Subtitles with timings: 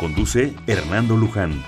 [0.00, 1.62] Conduce Hernando Luján.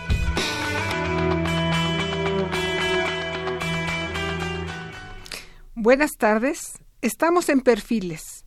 [5.74, 6.78] Buenas tardes.
[7.02, 8.46] Estamos en Perfiles,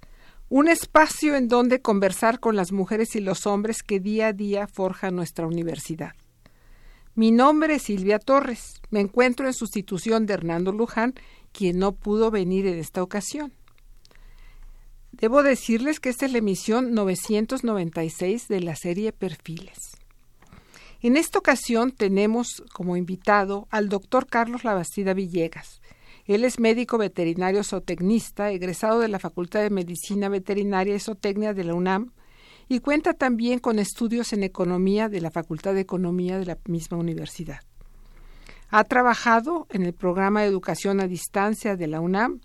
[0.49, 4.65] un espacio en donde conversar con las mujeres y los hombres que día a día
[4.65, 6.13] forjan nuestra universidad.
[7.13, 8.81] Mi nombre es Silvia Torres.
[8.89, 11.13] Me encuentro en sustitución de Hernando Luján,
[11.51, 13.53] quien no pudo venir en esta ocasión.
[15.19, 19.97] Debo decirles que esta es la emisión 996 de la serie Perfiles.
[21.01, 25.81] En esta ocasión tenemos como invitado al doctor Carlos Labastida Villegas.
[26.25, 31.63] Él es médico veterinario zootecnista, egresado de la Facultad de Medicina Veterinaria y Zootecnia de
[31.63, 32.11] la UNAM,
[32.67, 36.97] y cuenta también con estudios en economía de la Facultad de Economía de la misma
[36.97, 37.61] universidad.
[38.69, 42.41] Ha trabajado en el programa de educación a distancia de la UNAM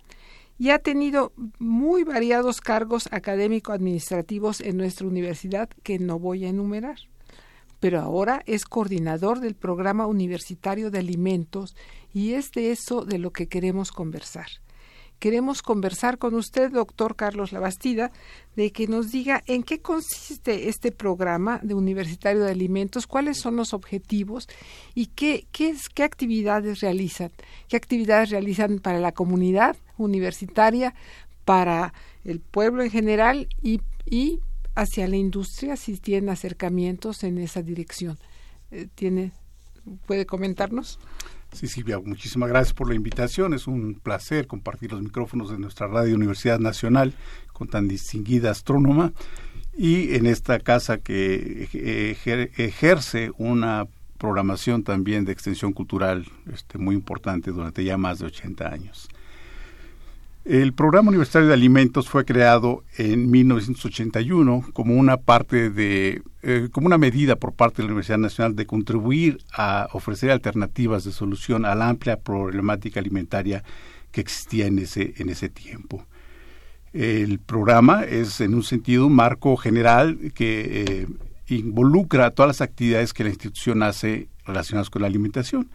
[0.61, 6.97] y ha tenido muy variados cargos académico-administrativos en nuestra universidad que no voy a enumerar.
[7.79, 11.75] Pero ahora es coordinador del programa universitario de alimentos
[12.13, 14.49] y es de eso de lo que queremos conversar.
[15.21, 18.11] Queremos conversar con usted, doctor Carlos Labastida,
[18.55, 23.55] de que nos diga en qué consiste este programa de universitario de alimentos, cuáles son
[23.55, 24.49] los objetivos
[24.95, 27.31] y qué, qué, qué actividades realizan,
[27.67, 30.95] qué actividades realizan para la comunidad universitaria,
[31.45, 31.93] para
[32.25, 34.39] el pueblo en general y, y
[34.73, 38.17] hacia la industria si tienen acercamientos en esa dirección.
[38.71, 39.33] Eh, ¿Tiene,
[40.07, 40.97] ¿Puede comentarnos?
[41.51, 43.53] Sí, Silvia, muchísimas gracias por la invitación.
[43.53, 47.13] Es un placer compartir los micrófonos de nuestra Radio Universidad Nacional
[47.51, 49.11] con tan distinguida astrónoma
[49.77, 51.67] y en esta casa que
[52.57, 58.67] ejerce una programación también de extensión cultural este, muy importante durante ya más de 80
[58.67, 59.09] años.
[60.43, 66.87] El Programa Universitario de Alimentos fue creado en 1981 como una parte de, eh, como
[66.87, 71.63] una medida por parte de la Universidad Nacional de contribuir a ofrecer alternativas de solución
[71.63, 73.63] a la amplia problemática alimentaria
[74.11, 76.07] que existía en ese, en ese tiempo.
[76.91, 81.07] El programa es, en un sentido, un marco general que eh,
[81.49, 85.69] involucra todas las actividades que la institución hace relacionadas con la alimentación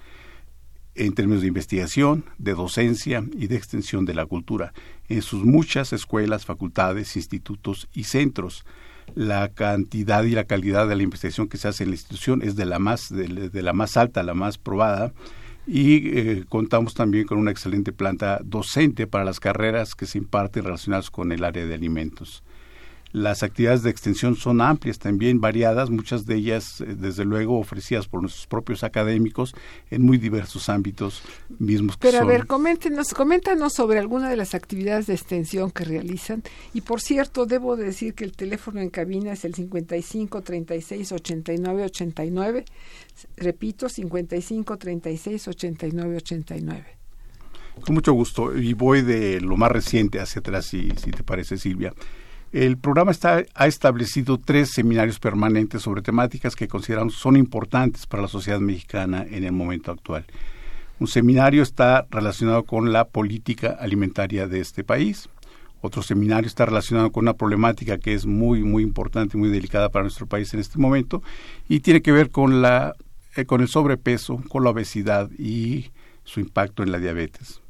[0.97, 4.73] en términos de investigación, de docencia y de extensión de la cultura
[5.09, 8.65] en sus muchas escuelas, facultades, institutos y centros.
[9.15, 12.57] La cantidad y la calidad de la investigación que se hace en la institución es
[12.57, 15.13] de la más, de, la más alta, la más probada,
[15.67, 20.65] y eh, contamos también con una excelente planta docente para las carreras que se imparten
[20.65, 22.43] relacionadas con el área de alimentos.
[23.17, 28.09] Las actividades de extensión son amplias, también variadas, muchas de ellas, eh, desde luego, ofrecidas
[28.09, 29.55] por nuestros propios académicos
[29.91, 31.23] en muy diversos ámbitos
[31.59, 31.97] mismos.
[31.97, 36.43] Pero a ver, coméntenos, coméntanos sobre alguna de las actividades de extensión que realizan.
[36.75, 41.85] Y por cierto, debo decir que el teléfono en cabina es el 55 36 89
[41.85, 42.65] 89.
[43.39, 46.85] Repito, 55 36 89 89.
[47.81, 48.55] Con mucho gusto.
[48.55, 51.95] Y voy de lo más reciente hacia atrás, si, si te parece, Silvia.
[52.53, 58.23] El programa está, ha establecido tres seminarios permanentes sobre temáticas que consideramos son importantes para
[58.23, 60.25] la sociedad mexicana en el momento actual.
[60.99, 65.29] Un seminario está relacionado con la política alimentaria de este país.
[65.83, 69.91] Otro seminario está relacionado con una problemática que es muy, muy importante y muy delicada
[69.91, 71.23] para nuestro país en este momento
[71.69, 72.95] y tiene que ver con, la,
[73.35, 75.91] eh, con el sobrepeso, con la obesidad y
[76.25, 77.61] su impacto en la diabetes.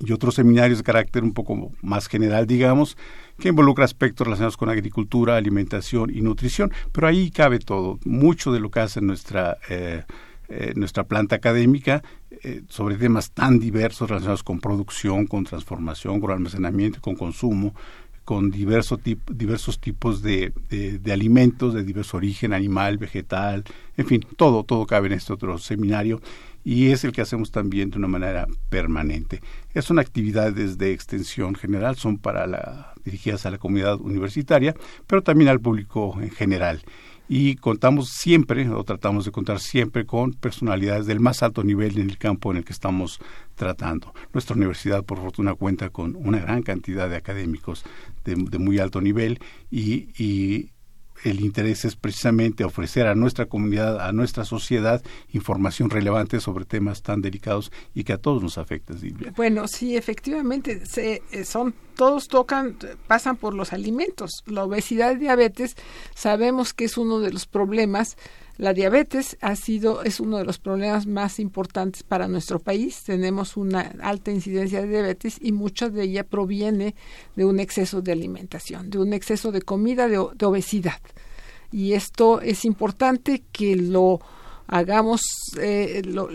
[0.00, 2.96] Y otros seminarios de carácter un poco más general, digamos,
[3.38, 7.98] que involucra aspectos relacionados con agricultura, alimentación y nutrición, pero ahí cabe todo.
[8.04, 10.04] Mucho de lo que hace nuestra, eh,
[10.48, 12.02] eh, nuestra planta académica
[12.42, 17.74] eh, sobre temas tan diversos relacionados con producción, con transformación, con almacenamiento, con consumo,
[18.24, 19.00] con diversos
[19.80, 23.64] tipos de, de, alimentos de diverso origen, animal, vegetal,
[23.98, 26.22] en fin, todo, todo cabe en este otro seminario
[26.64, 29.42] y es el que hacemos también de una manera permanente.
[29.74, 34.74] Es una actividades de extensión general, son para la, dirigidas a la comunidad universitaria,
[35.06, 36.82] pero también al público en general.
[37.26, 42.10] Y contamos siempre, o tratamos de contar siempre, con personalidades del más alto nivel en
[42.10, 43.18] el campo en el que estamos
[43.54, 44.12] tratando.
[44.34, 47.84] Nuestra universidad, por fortuna, cuenta con una gran cantidad de académicos
[48.24, 49.38] de, muy alto nivel
[49.70, 50.73] y
[51.24, 57.02] el interés es precisamente ofrecer a nuestra comunidad, a nuestra sociedad, información relevante sobre temas
[57.02, 58.94] tan delicados y que a todos nos afecta.
[59.36, 62.76] Bueno, sí, efectivamente, se, eh, son todos tocan,
[63.06, 64.42] pasan por los alimentos.
[64.46, 65.76] La obesidad y diabetes
[66.14, 68.16] sabemos que es uno de los problemas
[68.56, 73.02] la diabetes ha sido es uno de los problemas más importantes para nuestro país.
[73.04, 76.94] Tenemos una alta incidencia de diabetes y mucha de ella proviene
[77.34, 81.00] de un exceso de alimentación, de un exceso de comida, de, obesidad.
[81.72, 84.20] Y esto es importante que lo
[84.68, 85.22] hagamos,
[85.60, 86.28] eh, lo,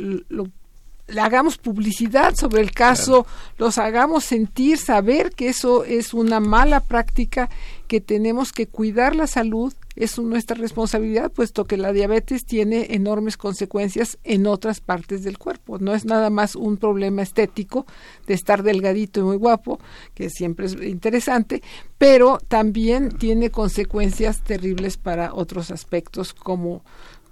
[1.11, 3.25] le hagamos publicidad sobre el caso,
[3.57, 7.50] los hagamos sentir, saber que eso es una mala práctica,
[7.88, 13.35] que tenemos que cuidar la salud, es nuestra responsabilidad, puesto que la diabetes tiene enormes
[13.35, 15.79] consecuencias en otras partes del cuerpo.
[15.79, 17.85] No es nada más un problema estético
[18.27, 19.79] de estar delgadito y muy guapo,
[20.13, 21.62] que siempre es interesante,
[21.97, 26.83] pero también tiene consecuencias terribles para otros aspectos como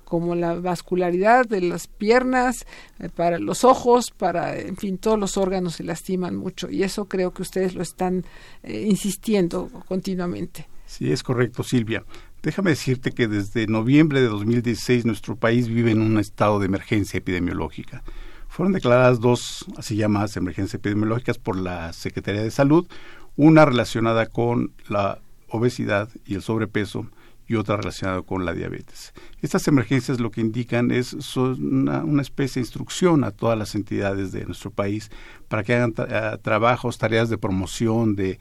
[0.08, 2.66] como la vascularidad de las piernas,
[3.00, 7.06] eh, para los ojos, para, en fin, todos los órganos se lastiman mucho y eso
[7.06, 8.24] creo que ustedes lo están
[8.64, 10.68] eh, insistiendo continuamente.
[10.86, 12.06] Sí, es correcto, Silvia.
[12.42, 17.18] Déjame decirte que desde noviembre de 2016 nuestro país vive en un estado de emergencia
[17.18, 18.04] epidemiológica.
[18.48, 22.88] Fueron declaradas dos así llamadas emergencias epidemiológicas por la Secretaría de Salud,
[23.36, 25.20] una relacionada con la
[25.50, 27.08] obesidad y el sobrepeso
[27.48, 29.14] y otra relacionada con la diabetes.
[29.42, 34.32] Estas emergencias lo que indican es son una, especie de instrucción a todas las entidades
[34.32, 35.10] de nuestro país
[35.48, 38.40] para que hagan eh, trabajos, tareas de promoción, de,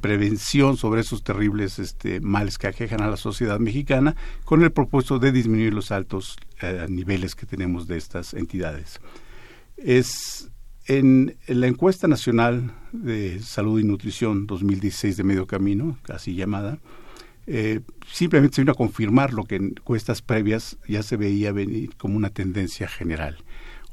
[0.00, 5.18] prevención sobre esos terribles este, males que aquejan a la sociedad mexicana, con el propósito
[5.18, 9.00] de disminuir los altos eh, niveles que tenemos de estas entidades.
[9.76, 10.50] Es
[10.86, 16.78] en, la encuesta nacional de salud y nutrición 2016 de medio camino, casi llamada,
[17.46, 21.96] eh, simplemente se vino a confirmar lo que en encuestas previas ya se veía venir
[21.96, 23.38] como una tendencia general.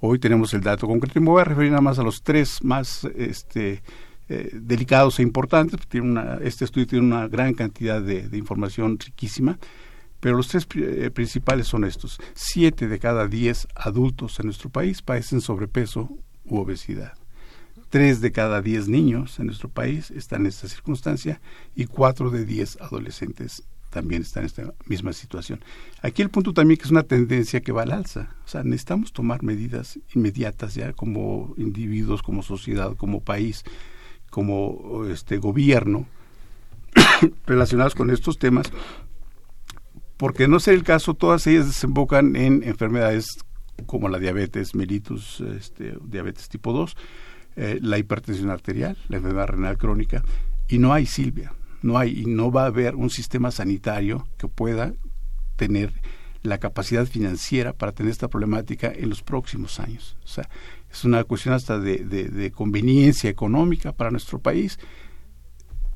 [0.01, 2.63] Hoy tenemos el dato concreto y me voy a referir nada más a los tres
[2.63, 3.83] más este,
[4.29, 5.79] eh, delicados e importantes.
[5.87, 9.59] Tiene una, este estudio tiene una gran cantidad de, información riquísima,
[10.19, 12.19] pero los tres eh, principales son estos.
[12.33, 16.09] Siete de cada diez adultos en nuestro país padecen sobrepeso
[16.45, 17.18] u obesidad
[17.89, 21.41] tres de cada diez niños en nuestro país están en esta circunstancia
[21.75, 25.59] y cuatro de diez adolescentes también están en esta misma situación.
[26.01, 28.35] Aquí el punto también que es una tendencia que va al alza.
[28.45, 33.63] O sea, necesitamos tomar medidas inmediatas ya como individuos, como sociedad, como país,
[34.29, 36.05] como este gobierno
[37.47, 38.71] relacionados con estos temas,
[40.17, 43.39] porque no ser el caso, todas ellas desembocan en enfermedades
[43.85, 46.95] como la diabetes mellitus, este, diabetes tipo 2,
[47.61, 50.23] eh, la hipertensión arterial, la enfermedad renal crónica,
[50.69, 51.51] y no hay Silvia,
[51.81, 54.93] no hay y no va a haber un sistema sanitario que pueda
[55.57, 55.91] tener
[56.41, 60.15] la capacidad financiera para tener esta problemática en los próximos años.
[60.23, 60.47] O sea,
[60.89, 64.79] es una cuestión hasta de, de conveniencia económica para nuestro país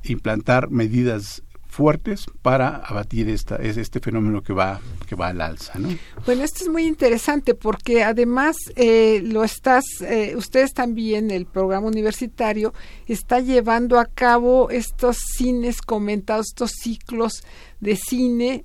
[0.04, 1.44] implantar medidas
[1.74, 5.80] fuertes para abatir esta, este fenómeno que va, que va al alza.
[5.80, 5.90] ¿no?
[6.24, 11.88] Bueno, esto es muy interesante porque además eh, lo estás, eh, ustedes también, el programa
[11.88, 12.74] universitario,
[13.08, 17.44] está llevando a cabo estos cines comentados, estos ciclos
[17.80, 18.64] de cine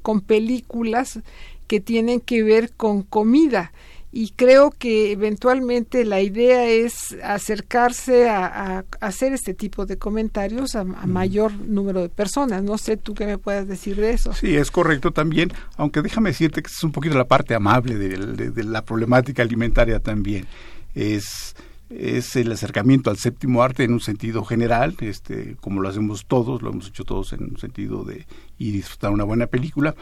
[0.00, 1.20] con películas
[1.66, 3.72] que tienen que ver con comida
[4.16, 10.84] y creo que eventualmente la idea es acercarse a, hacer este tipo de comentarios a,
[10.84, 12.62] mayor número de personas.
[12.62, 14.32] No sé tú qué me puedas decir de eso.
[14.32, 18.64] Sí, es correcto también, aunque déjame decirte que es un poquito la parte amable de,
[18.64, 20.46] la problemática alimentaria también.
[20.94, 21.54] Es
[21.90, 26.60] es el acercamiento al séptimo arte en un sentido general, este, como lo hacemos todos,
[26.62, 28.26] lo hemos hecho todos en un sentido de
[28.58, 29.94] y disfrutar una buena película,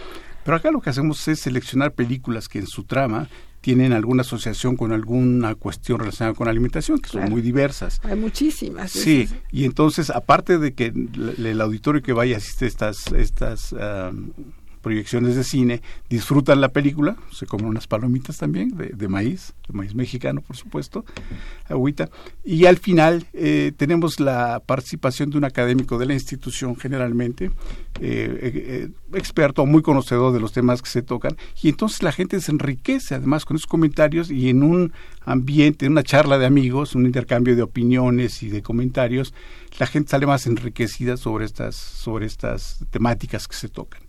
[0.44, 3.28] pero acá lo que hacemos es seleccionar películas que en su trama
[3.64, 7.98] tienen alguna asociación con alguna cuestión relacionada con alimentación, que son muy diversas.
[8.04, 8.90] Hay muchísimas.
[8.90, 13.74] Sí, y entonces, aparte de que el, auditorio que vaya asiste a estas, estas
[14.84, 19.94] proyecciones de cine, disfrutan la película, se comen unas palomitas también de, maíz, de maíz
[19.94, 21.06] mexicano, por supuesto,
[21.68, 22.10] agüita,
[22.44, 27.46] y al final eh, tenemos la participación de un académico de la institución generalmente,
[28.00, 32.38] eh, eh, experto, muy conocedor de los temas que se tocan, y entonces la gente
[32.40, 34.92] se enriquece además con esos comentarios y en un
[35.24, 39.32] ambiente, en una charla de amigos, un intercambio de opiniones y de comentarios,
[39.78, 44.03] la gente sale más enriquecida sobre estas, sobre estas temáticas que se tocan.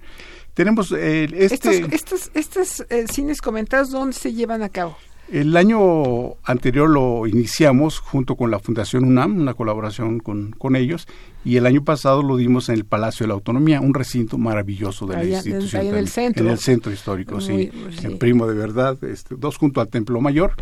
[0.56, 1.54] Tenemos eh, este...
[1.54, 4.98] Estos, estos, estos eh, cines comentados, ¿dónde se llevan a cabo?
[5.32, 11.08] El año anterior lo iniciamos junto con la Fundación UNAM, una colaboración con, con ellos,
[11.44, 15.08] y el año pasado lo dimos en el Palacio de la Autonomía, un recinto maravilloso
[15.08, 15.82] de la institución.
[15.82, 16.46] Ahí en el centro.
[16.46, 17.72] En el centro histórico, sí,
[18.04, 20.54] En Primo de Verdad, este, dos junto al Templo Mayor.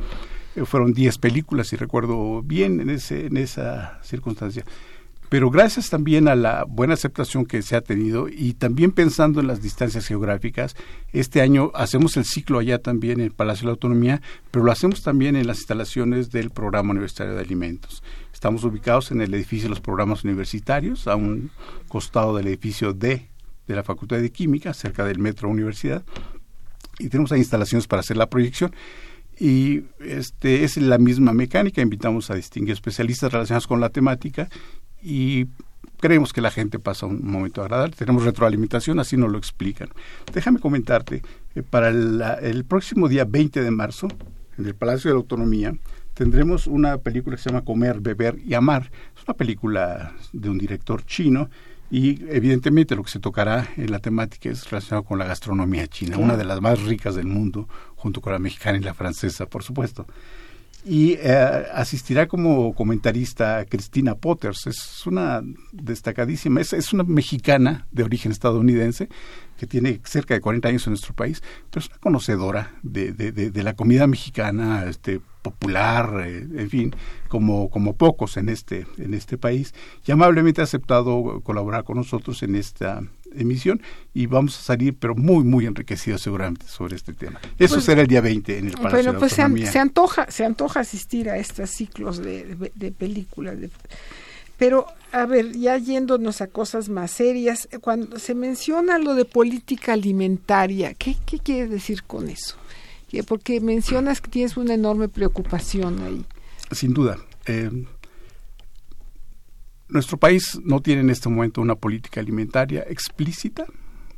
[0.56, 4.64] Eh, fueron diez películas, si recuerdo bien, en, ese, en esa circunstancia
[5.34, 9.48] pero gracias también a la buena aceptación que se ha tenido y también pensando en
[9.48, 10.76] las distancias geográficas,
[11.12, 14.22] este año hacemos el ciclo allá también en el Palacio de la Autonomía,
[14.52, 18.04] pero lo hacemos también en las instalaciones del Programa Universitario de Alimentos.
[18.32, 21.50] Estamos ubicados en el edificio de los programas universitarios, a un
[21.88, 23.28] costado del edificio D
[23.66, 26.04] de la Facultad de Química, cerca del Metro Universidad,
[27.00, 28.72] y tenemos ahí instalaciones para hacer la proyección
[29.40, 31.82] y este es la misma mecánica.
[31.82, 34.48] Invitamos a distinguir especialistas relacionados con la temática
[35.04, 35.48] y
[36.00, 37.96] creemos que la gente pasa un momento agradable.
[37.96, 39.90] Tenemos retroalimentación, así nos lo explican.
[40.34, 41.22] Déjame comentarte,
[41.56, 44.08] eh, para el próximo día 20 de marzo,
[44.58, 45.74] en el Palacio de la Autonomía,
[46.14, 48.92] tendremos una película que se llama Comer, Beber y Amar.
[49.16, 51.50] Es una película de un director chino
[51.90, 56.18] y evidentemente lo que se tocará en la temática es relacionado con la gastronomía china,
[56.18, 59.64] una de las más ricas del mundo, junto con la mexicana y la francesa, por
[59.64, 60.08] supuesto
[60.86, 64.68] y eh, asistirá como comentarista Cristina Potters.
[64.68, 69.08] Es una destacadísima, es, es, una mexicana de origen estadounidense
[69.58, 73.64] que tiene cerca de 40 años en nuestro país, pero es una conocedora de, de,
[73.64, 76.96] la comida mexicana este, popular, eh, en fin,
[77.30, 79.74] como, como pocos en este, en este país,
[80.06, 83.04] y amablemente ha aceptado colaborar con nosotros en esta
[83.36, 83.82] emisión
[84.14, 87.40] y vamos a salir, pero muy, muy enriquecidos seguramente sobre este tema.
[87.58, 90.46] Eso pues, será el día 20 en el Palacio Bueno, pues se, se, antoja, se
[90.46, 93.58] antoja asistir a estos ciclos de, de, películas.
[94.58, 99.94] pero, a ver, ya yéndonos a cosas más serias, cuando se menciona lo de política
[99.94, 102.56] alimentaria, ¿qué, qué quiere decir con eso?
[103.28, 106.26] Porque mencionas que tienes una enorme preocupación ahí.
[106.72, 107.18] Sin duda.
[107.46, 107.70] Eh,
[109.94, 113.66] nuestro país no tiene en este momento una política alimentaria explícita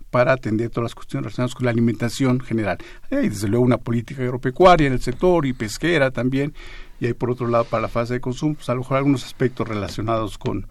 [0.10, 2.78] para atender todas las cuestiones relacionadas con la alimentación general.
[3.12, 6.54] Hay desde luego una política agropecuaria en el sector y pesquera también,
[7.02, 9.26] y hay por otro lado para la fase de consumo, pues a lo mejor algunos
[9.26, 10.66] aspectos relacionados con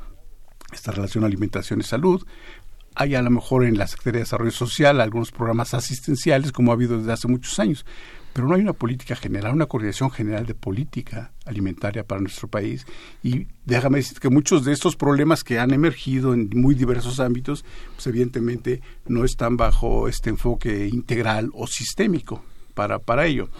[0.72, 2.26] esta relación alimentación y salud.
[2.94, 6.74] Hay a lo mejor en la Secretaría de Desarrollo Social algunos programas asistenciales como ha
[6.74, 7.84] habido desde hace muchos años,
[8.34, 12.84] pero no hay una política general, una coordinación general de política alimentaria para nuestro país.
[13.22, 17.64] Y déjame decir que muchos de estos problemas que han emergido en muy diversos ámbitos,
[17.94, 23.50] pues evidentemente no están bajo este enfoque integral o sistémico para, para ello.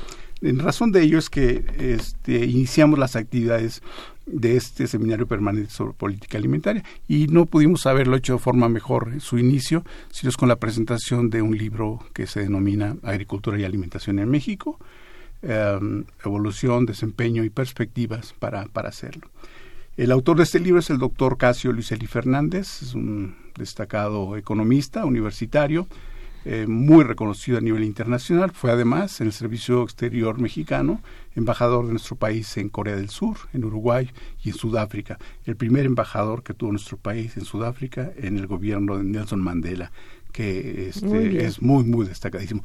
[0.42, 3.80] En razón de ello es que este, iniciamos las actividades
[4.26, 9.20] de este seminario permanente sobre política alimentaria y no pudimos haberlo hecho de forma mejor
[9.20, 13.64] su inicio, sino es con la presentación de un libro que se denomina Agricultura y
[13.64, 14.78] Alimentación en México,
[15.42, 19.28] em, evolución, desempeño y perspectivas para, para hacerlo.
[19.96, 25.04] El autor de este libro es el doctor Casio Luiseli Fernández, es un destacado economista
[25.04, 25.86] universitario,
[26.44, 28.50] eh, muy reconocido a nivel internacional.
[28.52, 31.00] Fue además en el Servicio Exterior Mexicano
[31.36, 34.10] embajador de nuestro país en Corea del Sur, en Uruguay
[34.42, 35.18] y en Sudáfrica.
[35.44, 39.90] El primer embajador que tuvo nuestro país en Sudáfrica en el gobierno de Nelson Mandela
[40.34, 42.60] que este, es muy, muy destacadísimo.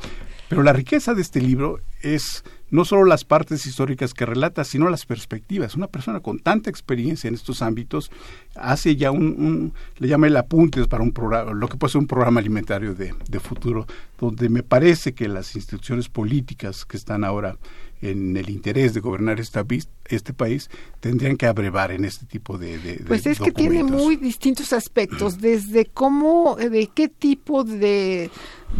[0.47, 4.89] Pero la riqueza de este libro es no solo las partes históricas que relata, sino
[4.89, 5.75] las perspectivas.
[5.75, 8.09] Una persona con tanta experiencia en estos ámbitos
[8.55, 12.07] hace ya un, le llama el apuntes para un programa, lo que puede ser un
[12.07, 13.85] programa alimentario de, de futuro,
[14.19, 17.55] donde me parece que las instituciones políticas que están ahora
[18.01, 19.65] en el interés de gobernar esta,
[20.05, 24.73] este país tendrían que abrevar en este tipo de, pues es que tiene muy distintos
[24.73, 28.29] aspectos desde cómo de qué tipo de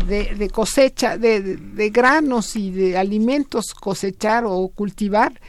[0.07, 5.39] de, cosecha de, granos y de alimentos cosechar o cultivar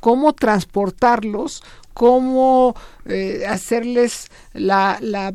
[0.00, 1.62] cómo transportarlos
[1.94, 2.74] cómo
[3.06, 5.32] eh, hacerles la, la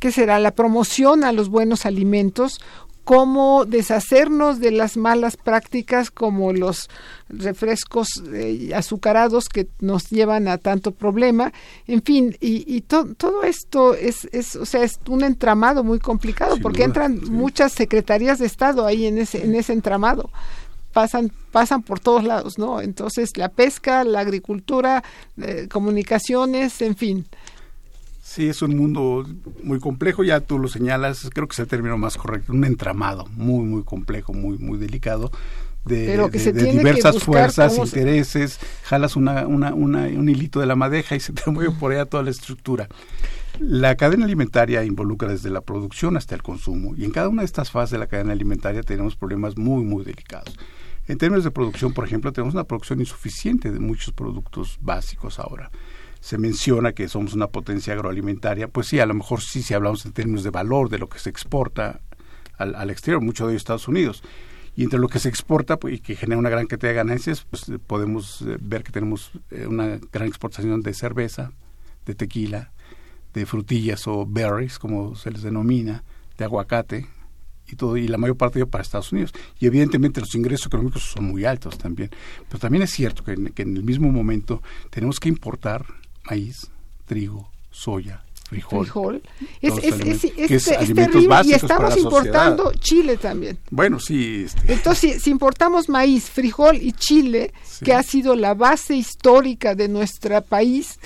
[0.00, 0.38] ¿qué será?
[0.38, 2.60] La promoción a los buenos alimentos,
[3.06, 6.90] cómo deshacernos de las malas prácticas como los
[7.28, 11.52] refrescos eh, azucarados que nos llevan a tanto problema,
[11.86, 16.82] en fin, y, todo esto es, es, o sea, es un entramado muy complicado porque
[16.82, 20.28] entran muchas secretarías de Estado ahí en ese, en ese entramado
[20.92, 22.80] pasan pasan por todos lados, ¿no?
[22.80, 25.04] Entonces la pesca, la agricultura,
[25.40, 27.26] eh, comunicaciones, en fin.
[28.26, 29.24] Sí, es un mundo
[29.62, 33.24] muy complejo, ya tú lo señalas, creo que es el término más correcto, un entramado
[33.30, 35.30] muy, muy complejo, muy, muy delicado,
[35.84, 36.18] de,
[36.52, 41.72] diversas fuerzas, intereses, jalas una, una, un hilito de la madeja y se te mueve
[41.78, 42.88] por allá toda la estructura.
[43.60, 47.46] La cadena alimentaria involucra desde la producción hasta el consumo y en cada una de
[47.46, 50.58] estas fases de la cadena alimentaria tenemos problemas muy, muy delicados.
[51.06, 55.70] En términos de producción, por ejemplo, tenemos una producción insuficiente de muchos productos básicos ahora.
[56.26, 60.04] Se menciona que somos una potencia agroalimentaria, pues sí, a lo mejor sí, si hablamos
[60.06, 62.00] en términos de valor de lo que se exporta
[62.58, 64.24] al, al exterior, mucho de ellos Estados Unidos.
[64.74, 67.46] Y entre lo que se exporta pues, y que genera una gran cantidad de ganancias,
[67.48, 71.52] pues podemos eh, ver que tenemos eh, una gran exportación de cerveza,
[72.06, 72.72] de tequila,
[73.32, 76.02] de frutillas o berries, como se les denomina,
[76.36, 77.06] de aguacate,
[77.68, 81.02] y todo y la mayor parte de para Estados Unidos y evidentemente los ingresos económicos
[81.02, 82.10] son muy altos también
[82.48, 85.84] pero también es cierto que en el mismo momento tenemos que importar
[86.28, 86.70] maíz
[87.06, 89.22] trigo soya frijol.
[89.60, 93.58] Es, es, es, es terrible y estamos importando chile también.
[93.70, 94.44] Bueno, sí.
[94.46, 94.72] Este.
[94.72, 97.52] Entonces, si, importamos maíz, frijol y chile,
[97.84, 100.98] que ha sido la base histórica de nuestro país,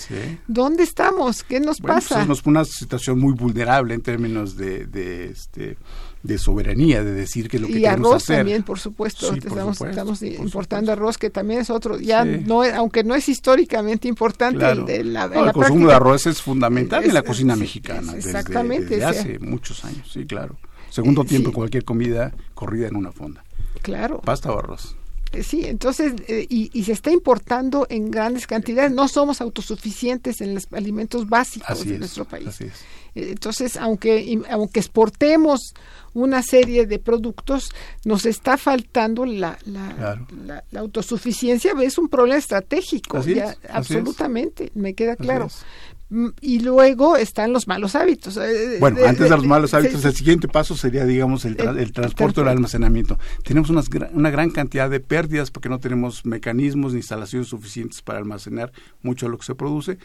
[0.46, 1.42] ¿dónde estamos?
[1.42, 2.24] ¿Qué nos pues, pasa?
[2.26, 5.78] nos pone una situación muy vulnerable en términos de, de este
[6.22, 9.32] de soberanía, de decir que lo que y arroz también, por supuesto.
[9.32, 14.70] estamos, estamos importando arroz, que también es otro, ya no, aunque no es históricamente importante,
[14.70, 18.14] el, de la, el consumo de arroz es fundamental en la cocina mexicana.
[18.14, 18.96] exactamente.
[18.96, 20.56] Desde, hace muchos años, sí, claro.
[20.90, 23.44] Segundo tiempo, cualquier comida corrida en una fonda.
[23.82, 24.20] Claro.
[24.20, 24.96] Pasta o arroz.
[25.32, 28.90] Eh, sí, entonces, eh, y, se está importando en grandes cantidades.
[28.90, 32.48] No somos autosuficientes en los alimentos básicos de nuestro país.
[32.48, 32.72] Así es.
[33.14, 35.74] Eh, entonces, aunque, aunque exportemos
[36.14, 37.70] una serie de productos,
[38.04, 40.20] nos está faltando la, la,
[40.70, 41.72] la, autosuficiencia.
[41.80, 43.22] Es un problema estratégico,
[43.68, 45.48] absolutamente, me queda claro.
[46.10, 48.36] Mm, y luego están los malos hábitos.
[48.36, 52.40] Eh, bueno, antes de los malos hábitos, el siguiente paso sería, digamos, el, el transporte
[52.40, 53.18] o el almacenamiento.
[53.44, 58.18] Tenemos unas, una gran cantidad de pérdidas porque no tenemos mecanismos ni instalaciones suficientes para
[58.18, 59.98] almacenar mucho de lo que se produce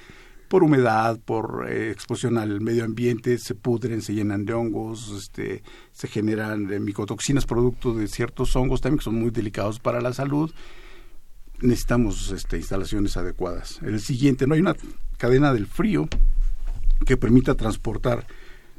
[0.48, 5.64] por humedad, por eh, exposición al medio ambiente, se pudren, se llenan de hongos, este,
[5.92, 10.14] se generan eh, micotoxinas producto de ciertos hongos también que son muy delicados para la
[10.14, 10.54] salud.
[11.62, 13.80] Necesitamos este, instalaciones adecuadas.
[13.82, 14.76] El siguiente, no hay una
[15.18, 16.08] cadena del frío
[17.06, 18.26] que permita transportar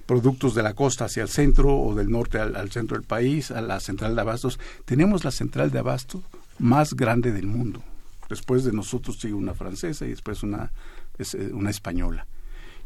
[0.06, 3.60] productos de la costa hacia el centro o del norte al, centro del país, a
[3.60, 4.58] la central de abastos.
[4.84, 6.22] Tenemos la central de abasto
[6.58, 7.82] más grande del mundo.
[8.28, 10.70] Después de nosotros sigue una francesa y después una
[11.18, 12.26] eh, una española.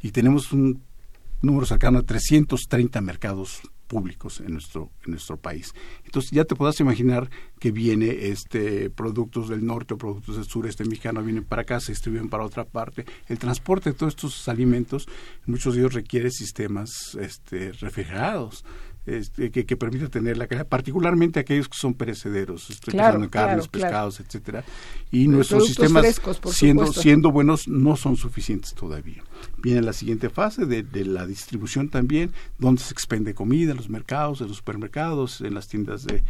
[0.03, 0.83] Y tenemos un
[1.43, 5.75] número cercano a 330 mercados públicos en nuestro en nuestro país.
[6.05, 10.85] Entonces ya te podrás imaginar que viene este productos del norte o productos del sureste
[10.85, 13.05] mexicano vienen para acá, se distribuyen para otra parte.
[13.27, 15.09] El transporte de todos estos alimentos,
[15.45, 18.65] muchos de ellos requiere sistemas este, refrigerados.
[19.11, 23.31] Este, que, que permite tener la calidad, particularmente aquellos que son perecederos, estoy pensando en
[23.31, 24.63] carnes, pescados, etcétera,
[25.11, 26.21] y nuestros sistemas
[26.53, 29.25] siendo siendo buenos no son suficientes todavía.
[29.57, 33.89] Viene la siguiente fase de, de, la distribución también, donde se expende comida en los
[33.89, 36.23] mercados, en los supermercados, en las tiendas de,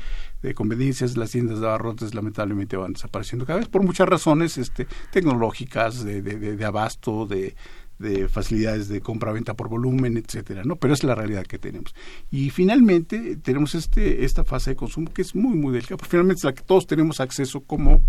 [0.43, 4.87] de conveniencias, las tiendas de abarrotes lamentablemente van desapareciendo cada vez por muchas razones este,
[5.12, 7.55] tecnológicas, de, de, de abasto, de
[8.01, 10.77] de facilidades de compra-venta por volumen, etcétera, ¿no?
[10.77, 11.95] Pero es la realidad que tenemos.
[12.31, 16.41] Y finalmente tenemos este esta fase de consumo que es muy muy delicada, porque finalmente
[16.41, 18.01] es la que todos tenemos acceso como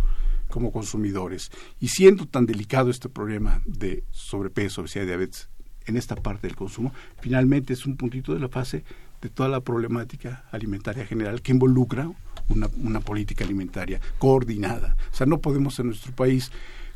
[0.48, 1.52] como consumidores.
[1.82, 5.50] Y siendo tan delicado este problema de sobrepeso, obesidad diabetes
[5.86, 8.86] en esta parte del consumo, finalmente es un puntito de la fase
[9.22, 12.10] de toda la problemática alimentaria general que involucra
[12.48, 14.96] una, una política alimentaria coordinada.
[15.12, 16.52] O sea, no podemos en nuestro país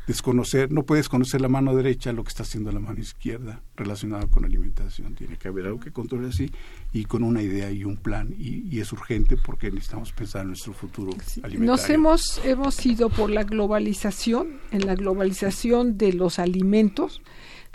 [0.06, 4.28] desconocer, no puedes conocer la mano derecha lo que está haciendo la mano izquierda relacionado
[4.30, 5.14] con alimentación.
[5.14, 6.50] Tiene que haber algo que controle así
[6.92, 10.74] y con una idea y un plan y, es urgente porque necesitamos pensar en nuestro
[10.74, 11.60] futuro alimentario.
[11.60, 17.22] Nos hemos hemos ido por la globalización, en la globalización de los alimentos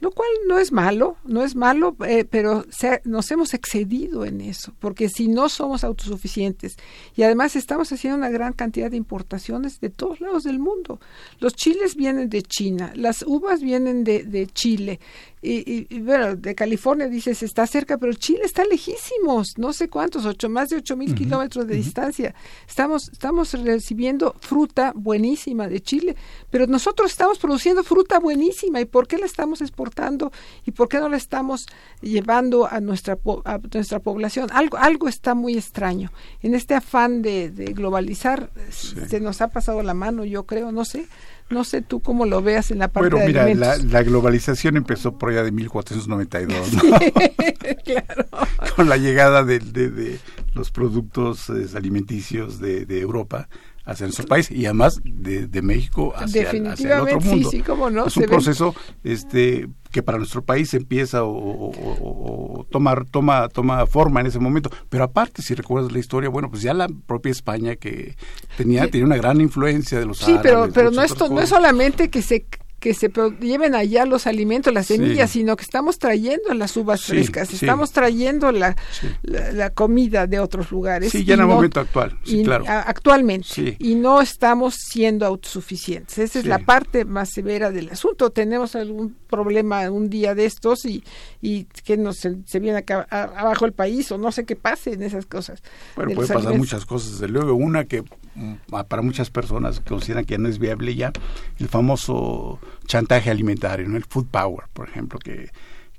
[0.01, 2.65] lo cual no es malo, no es malo, eh, pero
[3.05, 6.75] nos hemos excedido en eso, porque si no somos autosuficientes
[7.15, 10.99] y además estamos haciendo una gran cantidad de importaciones de todos lados del mundo.
[11.39, 14.99] Los chiles vienen de China, las uvas vienen de, de Chile,
[15.43, 20.25] y, y, bueno, de California dices está cerca, pero Chile está lejísimos, no sé cuántos,
[20.25, 22.35] ocho, más de ocho mil kilómetros de distancia.
[22.67, 26.15] Estamos, estamos recibiendo fruta buenísima de Chile,
[26.51, 28.81] pero nosotros estamos produciendo fruta buenísima.
[28.81, 30.31] ¿Y por qué la estamos exportando?
[30.63, 31.65] ¿Y por qué no la estamos
[32.01, 34.49] llevando a nuestra, a nuestra población?
[34.51, 36.11] Algo, algo está muy extraño.
[36.41, 40.85] En este afán de, de globalizar, se nos ha pasado la mano, yo creo, no
[40.85, 41.07] sé.
[41.51, 45.17] No sé tú cómo lo veas en la parte bueno, mira, La, la, globalización empezó
[45.17, 46.81] por allá de 1492, ¿no?
[47.83, 48.25] claro.
[48.75, 50.17] Con la llegada de, de,
[50.53, 53.49] los productos eh, alimenticios de, de, Europa
[53.91, 57.49] hacia nuestro país y además de, México hacia, hacia, el otro mundo.
[57.49, 58.73] Sí, sí, cómo no, es un proceso
[59.03, 64.69] este que para nuestro país empieza o, toma, toma, toma forma en ese momento.
[64.89, 68.15] Pero aparte, si recuerdas la historia, bueno, pues ya la propia España que
[68.57, 72.09] tenía, tenía una gran influencia de los Sí, pero, pero no, esto, no es solamente
[72.09, 72.45] que se
[72.81, 77.53] que se lleven allá los alimentos, las semillas, sino que estamos trayendo las uvas frescas,
[77.53, 78.75] estamos trayendo la,
[79.21, 81.11] la, comida de otros lugares.
[81.11, 82.65] Sí, ya en el momento actual, claro.
[82.67, 83.77] actualmente.
[83.77, 86.17] Y no estamos siendo autosuficientes.
[86.17, 88.31] Esa es la parte más severa del asunto.
[88.31, 91.03] Tenemos algún problema un día de estos y,
[91.39, 95.03] y que nos se, viene acá, abajo el país o no sé qué pase en
[95.03, 95.61] esas cosas.
[95.95, 97.53] Bueno, puede pasar muchas cosas, desde luego.
[97.53, 98.01] Una que
[98.33, 98.55] mm,
[98.87, 101.13] para muchas personas consideran que no es viable ya,
[101.59, 103.97] el famoso chantaje alimentario, ¿no?
[103.97, 105.49] el food power, por ejemplo, que,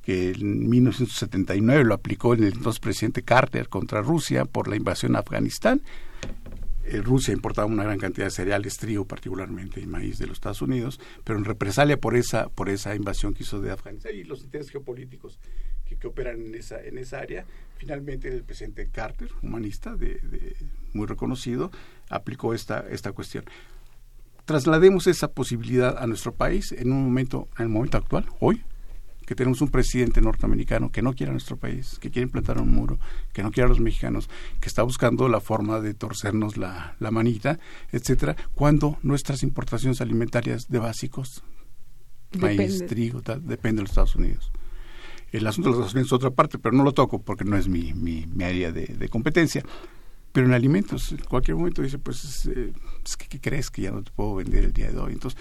[0.03, 5.21] que en 1979 lo aplicó el entonces presidente Carter contra Rusia por la invasión a
[5.21, 5.83] Afganistán
[6.85, 10.63] eh, Rusia importaba una gran cantidad de cereales, trigo particularmente y maíz de los Estados
[10.63, 14.43] Unidos, pero en represalia por esa por esa invasión que hizo de Afganistán y los
[14.43, 15.39] intereses geopolíticos
[15.87, 20.57] que, que operan en esa en esa área, finalmente el presidente Carter, humanista de, de,
[20.93, 21.71] muy reconocido,
[22.09, 23.45] aplicó esta esta cuestión.
[24.45, 28.63] Traslademos esa posibilidad a nuestro país en un momento en el momento actual, hoy,
[29.27, 32.71] que tenemos un presidente norteamericano que no quiere a nuestro país, que quiere implantar un
[32.71, 32.99] muro,
[33.33, 34.29] que no quiere a los mexicanos,
[34.61, 37.59] que está buscando la forma de torcernos la, la manita,
[37.93, 41.45] etcétera, cuando nuestras importaciones alimentarias de básicos,
[42.39, 44.51] maíz, trigo, tal, depende de los Estados Unidos.
[45.31, 47.57] El asunto de los Estados Unidos es otra parte, pero no lo toco porque no
[47.57, 49.65] es mi, mi, mi área de, de, competencia.
[50.33, 52.73] Pero en alimentos, en cualquier momento dice, pues, eh,
[53.05, 55.13] es que, ¿qué crees que ya no te puedo vender el día de hoy?
[55.13, 55.39] Entonces,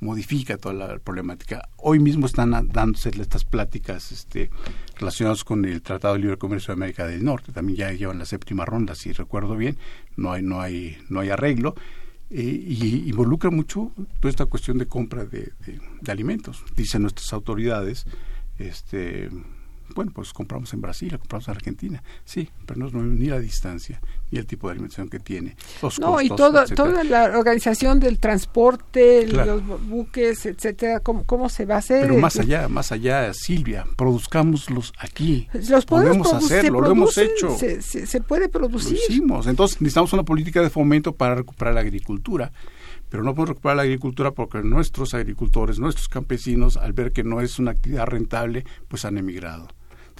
[0.00, 1.68] modifica toda la problemática.
[1.76, 4.50] Hoy mismo están dándose estas pláticas este,
[4.98, 7.52] relacionadas con el Tratado de Libre Comercio de América del Norte.
[7.52, 9.76] También ya llevan la séptima ronda, si recuerdo bien.
[10.16, 11.74] No hay, no hay, no hay arreglo.
[12.30, 15.52] Eh, y involucra mucho toda esta cuestión de compra de,
[16.00, 16.64] de alimentos.
[16.76, 18.06] Dicen nuestras autoridades,
[18.58, 19.28] este,
[19.94, 24.00] bueno, pues compramos en Brasil, compramos en Argentina, sí, pero no es ni la distancia
[24.30, 25.56] ni el tipo de alimentación que tiene.
[25.82, 26.64] Los no, y toda
[27.04, 32.02] la organización del transporte, los buques, etcétera, ¿cómo, ¿cómo, se va a hacer?
[32.02, 35.48] Pero más allá, más allá, Silvia, produzcámoslos aquí.
[35.68, 37.56] Los podemos hacerlo, lo hemos hecho.
[37.56, 38.92] Se, se, se, puede producir.
[38.92, 39.46] Lo hicimos.
[39.46, 42.52] Entonces necesitamos una política de fomento para recuperar la agricultura
[43.08, 47.40] pero no podemos recuperar la agricultura porque nuestros agricultores, nuestros campesinos, al ver que no
[47.40, 49.66] es una actividad rentable, pues han emigrado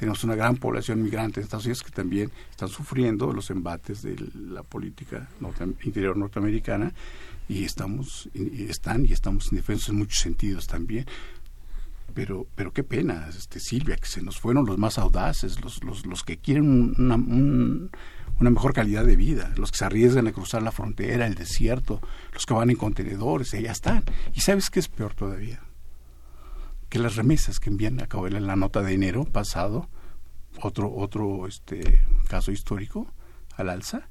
[0.00, 4.16] tenemos una gran población migrante en Estados Unidos que también están sufriendo los embates de
[4.34, 5.28] la política
[5.84, 6.94] interior norteamericana
[7.50, 11.04] y estamos y están y estamos indefensos en muchos sentidos también
[12.14, 16.06] pero pero qué pena este Silvia que se nos fueron los más audaces los los,
[16.06, 20.62] los que quieren una, una mejor calidad de vida, los que se arriesgan a cruzar
[20.62, 22.00] la frontera, el desierto,
[22.32, 24.02] los que van en contenedores, ya están.
[24.32, 25.60] ¿Y sabes qué es peor todavía?
[26.90, 29.88] Que las remesas que envían, acabo de la nota de enero pasado,
[30.61, 33.07] otro, otro este, caso histórico
[33.57, 34.09] al alza,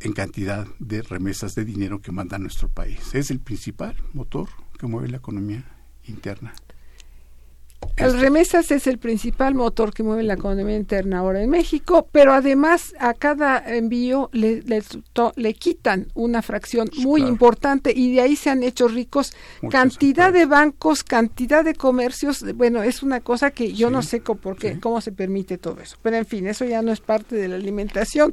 [0.00, 3.14] en cantidad de remesas de dinero que manda nuestro país.
[3.14, 4.48] Es el principal motor
[4.78, 5.64] que mueve la economía
[6.04, 6.54] interna.
[7.96, 12.32] El remesas es el principal motor que mueve la economía interna ahora en México, pero
[12.32, 14.82] además a cada envío le, le,
[15.36, 19.32] le quitan una fracción muy importante y de ahí se han hecho ricos
[19.70, 22.42] cantidad de bancos, cantidad de comercios.
[22.54, 24.80] Bueno, es una cosa que yo sí, no sé cómo, por qué, sí.
[24.80, 25.96] cómo se permite todo eso.
[26.02, 28.32] Pero en fin, eso ya no es parte de la alimentación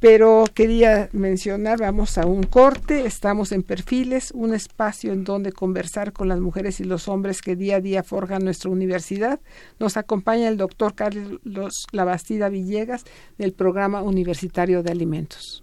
[0.00, 6.14] pero quería mencionar, vamos a un corte, estamos en Perfiles, un espacio en donde conversar
[6.14, 9.40] con las mujeres y los hombres que día a día forjan nuestra universidad.
[9.78, 13.04] Nos acompaña el doctor Carlos Labastida Villegas
[13.36, 15.62] del Programa Universitario de Alimentos.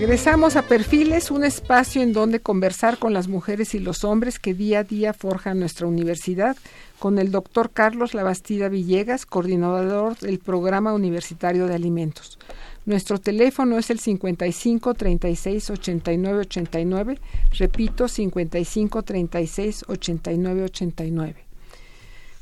[0.00, 4.54] Regresamos a Perfiles, un espacio en donde conversar con las mujeres y los hombres que
[4.54, 6.56] día a día forjan nuestra universidad,
[7.00, 12.38] con el doctor Carlos Labastida Villegas, coordinador del Programa Universitario de Alimentos.
[12.86, 17.18] Nuestro teléfono es el 55 36 89 89,
[17.58, 21.44] repito, 55 36 89 89.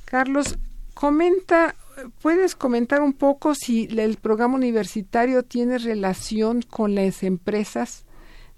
[0.04, 0.58] Carlos,
[0.92, 1.74] comenta
[2.20, 8.04] ¿Puedes comentar un poco si el programa universitario tiene relación con las empresas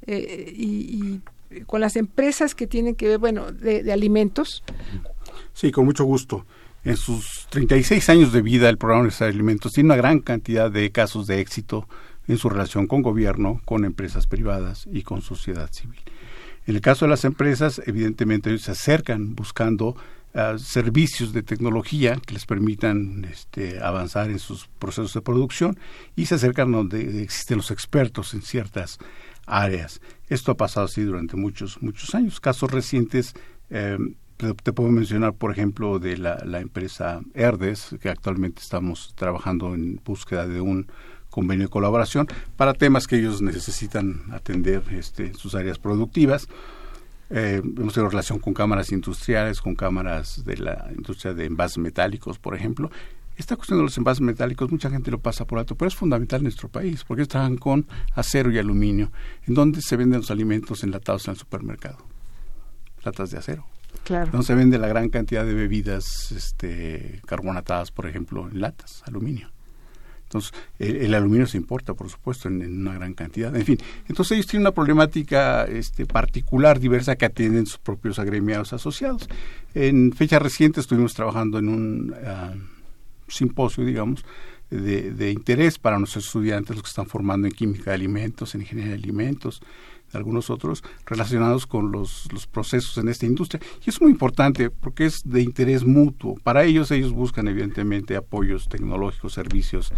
[0.06, 1.20] eh, y,
[1.66, 4.62] con las empresas que tienen que ver, bueno, de, alimentos?
[5.52, 6.46] Sí, con mucho gusto.
[6.84, 10.70] En sus 36 años de vida, el programa universitario de alimentos tiene una gran cantidad
[10.70, 11.88] de casos de éxito
[12.26, 16.00] en su relación con gobierno, con empresas privadas y con sociedad civil.
[16.66, 19.96] En el caso de las empresas, evidentemente ellos se acercan buscando
[20.58, 25.78] servicios de tecnología que les permitan este, avanzar en sus procesos de producción
[26.16, 28.98] y se acercan donde existen los expertos en ciertas
[29.46, 30.00] áreas.
[30.28, 32.40] Esto ha pasado así durante muchos, muchos años.
[32.40, 33.34] Casos recientes,
[33.70, 33.98] eh,
[34.36, 40.46] te, puedo mencionar, por ejemplo, de la, empresa Erdes, que actualmente estamos trabajando en búsqueda
[40.46, 40.86] de un
[41.30, 46.48] convenio de colaboración para temas que ellos necesitan atender este, en sus áreas productivas.
[47.30, 52.38] Eh, hemos tenido relación con cámaras industriales, con cámaras de la industria de envases metálicos,
[52.38, 52.90] por ejemplo.
[53.36, 56.40] Esta cuestión de los envases metálicos, mucha gente lo pasa por alto, pero es fundamental
[56.40, 59.12] en nuestro país, porque ellos trabajan con acero y aluminio,
[59.46, 61.98] en donde se venden los alimentos enlatados en el supermercado.
[63.04, 63.64] Latas de acero.
[64.04, 64.30] Claro.
[64.32, 69.50] Donde se vende la gran cantidad de bebidas este, carbonatadas, por ejemplo, en latas, aluminio.
[70.28, 73.54] Entonces, el, aluminio se importa, por supuesto, en, una gran cantidad.
[73.56, 78.74] En fin, entonces ellos tienen una problemática este, particular, diversa, que atienden sus propios agremiados
[78.74, 79.26] asociados.
[79.74, 82.52] En fecha reciente estuvimos trabajando en un ah,
[83.26, 84.22] simposio, digamos,
[84.68, 88.60] de, de, interés para nuestros estudiantes, los que están formando en química de alimentos, en
[88.60, 89.62] ingeniería de alimentos,
[90.12, 93.60] algunos otros relacionados con los, los, procesos en esta industria.
[93.84, 96.36] Y es muy importante porque es de interés mutuo.
[96.42, 99.92] Para ellos, ellos buscan evidentemente apoyos tecnológicos, servicios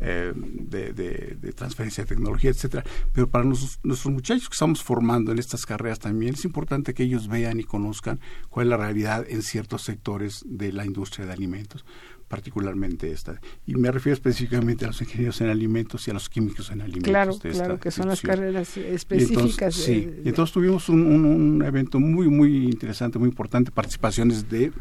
[0.00, 2.84] eh, de, de, transferencia de tecnología, etcétera.
[3.12, 7.28] Pero para nuestros muchachos que estamos formando en estas carreras también es importante que ellos
[7.28, 11.84] vean y conozcan cuál es la realidad en ciertos sectores de la industria de alimentos
[12.32, 13.38] particularmente esta.
[13.66, 17.10] Y me refiero específicamente a los ingenieros en alimentos y a los químicos en alimentos.
[17.10, 19.74] Claro, claro, que son las carreras específicas.
[19.74, 24.72] sí, y entonces tuvimos un, un, evento muy, muy interesante, muy importante, participaciones de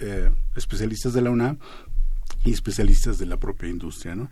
[0.00, 1.56] eh, especialistas de la UNAM
[2.44, 4.28] y especialistas de la propia industria, ¿no?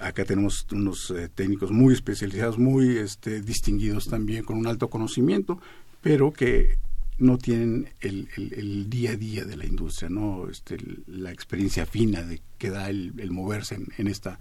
[0.00, 5.58] Acá tenemos unos eh, técnicos muy especializados, muy este, distinguidos también, con un alto conocimiento,
[6.02, 6.76] pero que
[7.18, 12.22] no tienen el, el, día a día de la industria, no este, la experiencia fina
[12.22, 14.38] de que da el, moverse en, esta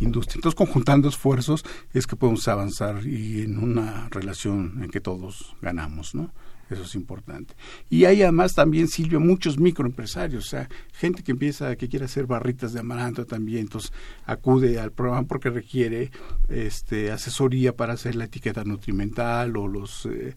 [0.00, 0.36] industria.
[0.38, 6.14] Entonces, conjuntando esfuerzos es que podemos avanzar y en una relación en que todos ganamos,
[6.14, 6.32] ¿no?
[6.70, 7.54] Eso es importante.
[7.90, 12.26] Y hay además también, Silvio, muchos microempresarios, o sea, gente que empieza, que quiere hacer
[12.26, 13.92] barritas de amaranto también, entonces
[14.24, 16.10] acude al programa porque requiere
[16.48, 20.34] este, asesoría para hacer la etiqueta nutrimental o los eh,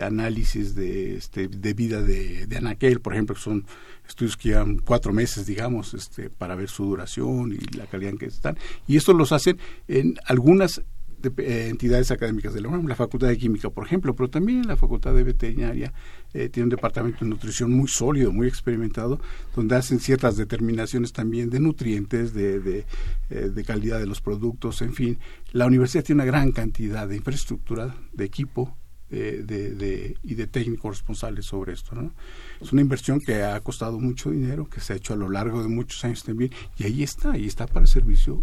[0.00, 3.66] análisis de, este, de vida de, de, anaquel, por ejemplo, que son
[4.06, 8.18] estudios que llevan cuatro meses, digamos, este, para ver su duración y la calidad en
[8.18, 8.56] que están.
[8.86, 10.82] Y esto los hacen en algunas
[11.22, 14.76] eh, entidades académicas de la UNAM, la Facultad de Química, por ejemplo, pero también la
[14.76, 15.92] Facultad de Veterinaria
[16.32, 19.20] eh, tiene un departamento de nutrición muy sólido, muy experimentado,
[19.54, 22.86] donde hacen ciertas determinaciones también de nutrientes, de, de,
[23.28, 25.18] eh, de calidad de los productos, en fin.
[25.52, 28.74] La universidad tiene una gran cantidad de infraestructura, de equipo,
[29.10, 31.94] y de técnicos responsables sobre esto.
[31.94, 32.12] ¿no?
[32.60, 35.62] Es una inversión que ha costado mucho dinero, que se ha hecho a lo largo
[35.62, 38.42] de muchos años también, y ahí está, ahí está para el servicio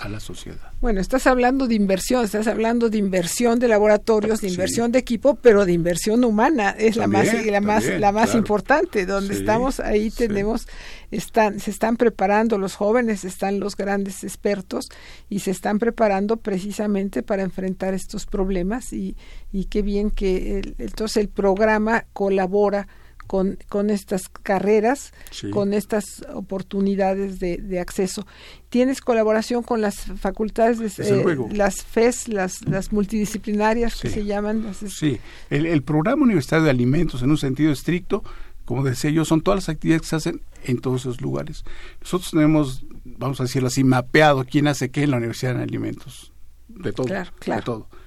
[0.00, 0.72] a la sociedad.
[0.80, 5.34] Bueno, estás hablando de inversión, estás hablando de inversión de laboratorios, de inversión de equipo,
[5.34, 9.04] pero de inversión humana es la más la más la más importante.
[9.04, 10.66] Donde estamos ahí tenemos
[11.10, 14.88] están se están preparando los jóvenes, están los grandes expertos
[15.28, 19.16] y se están preparando precisamente para enfrentar estos problemas y
[19.52, 22.88] y qué bien que entonces el programa colabora
[23.30, 25.12] con, con estas carreras,
[25.52, 28.26] con estas oportunidades de, de, acceso.
[28.70, 34.74] ¿Tienes colaboración con las facultades, de, eh, las FES, las, las multidisciplinarias que se llaman?
[34.74, 38.24] sí, el, el programa universitario de alimentos en un sentido estricto
[38.64, 41.64] como decía yo, son todas las actividades que se hacen en todos esos lugares.
[42.00, 46.32] Nosotros tenemos, vamos a decirlo así, mapeado quién hace qué en la Universidad de Alimentos.
[46.66, 47.06] De todo.
[47.06, 47.60] Claro, claro.
[47.60, 47.99] De todo.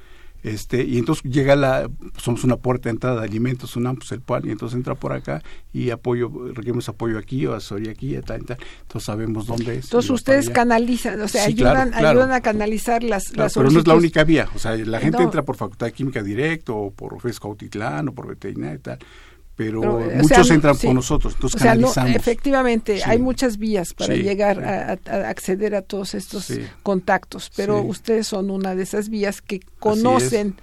[0.44, 4.22] Este, y entonces llega la, somos una puerta de entrada de alimentos, un pues el
[4.22, 8.22] PAL, y entonces entra por acá y apoyo, requerimos apoyo aquí o asesoría aquí, y
[8.22, 8.58] tal, tal.
[8.82, 9.86] Entonces sabemos dónde es.
[9.86, 13.96] Entonces ustedes canalizan, o sea, ayudan, ayudan a canalizar las, las Pero no es la
[13.96, 17.48] única vía, o sea, la gente entra por Facultad de Química directo, o por Fesco
[17.48, 19.00] Autitlán, o por veterinaria y tal
[19.56, 22.16] pero, muchos entran con nosotros, entonces canalizamos.
[22.16, 24.94] efectivamente, hay muchas vías para llegar a,
[25.30, 30.56] acceder a todos estos contactos, pero ustedes son una de esas vías que conocen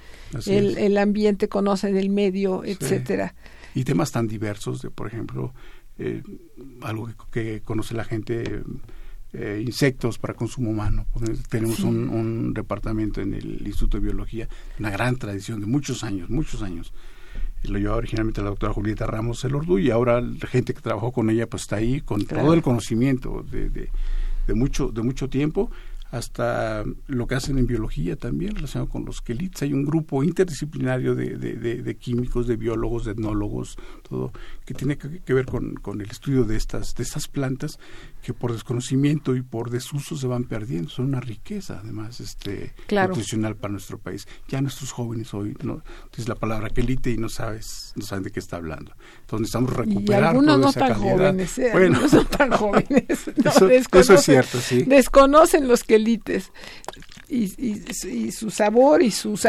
[0.46, 3.34] el, el, ambiente, conocen el medio, etcétera.
[3.74, 5.54] Y temas tan diversos, de por ejemplo,
[5.98, 6.22] eh,
[6.82, 8.62] algo que, conoce la gente,
[9.32, 11.06] eh, insectos para consumo humano.
[11.48, 14.48] Tenemos un, un departamento en el Instituto de Biología,
[14.80, 16.92] una gran tradición de muchos años, muchos años
[17.64, 21.30] lo llevaba originalmente la doctora Julieta Ramos Elordu y ahora la gente que trabajó con
[21.30, 23.90] ella pues está ahí con todo el conocimiento de, de,
[24.46, 25.70] de, mucho de mucho tiempo
[26.10, 29.62] hasta lo que hacen en biología también relacionado con los quelites.
[29.62, 33.76] Hay un grupo interdisciplinario de, de, químicos, de biólogos, de etnólogos,
[34.08, 34.32] todo,
[34.64, 37.78] que tiene que, ver con, con, el estudio de estas, de estas plantas
[38.22, 40.90] que por desconocimiento y por desuso se van perdiendo.
[40.90, 44.26] Son una riqueza, además, este, nutricional para nuestro país.
[44.48, 45.82] Ya nuestros jóvenes hoy no
[46.26, 48.92] la palabra quelite y no sabes, no saben de qué está hablando.
[49.22, 51.70] Entonces necesitamos recuperar y algunos no tan jóvenes, ¿eh?
[51.72, 53.28] bueno, no tan jóvenes.
[53.36, 53.68] eso,
[54.14, 54.82] es cierto, sí.
[54.82, 56.52] Desconocen los quelites.
[57.28, 59.46] Y, y, su sabor y sus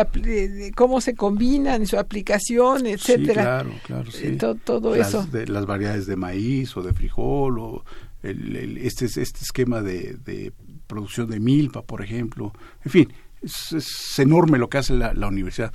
[0.76, 3.34] cómo se combinan, su aplicación, etcétera.
[3.34, 4.28] Sí, claro, claro, sí.
[4.28, 5.26] Eh, todo, las, eso.
[5.26, 7.84] De, las variedades de maíz o de frijol o
[8.24, 10.54] el, este, este esquema de,
[10.88, 12.54] producción de milpa, por ejemplo.
[12.84, 15.72] En fin, es, enorme lo que hace la, universidad.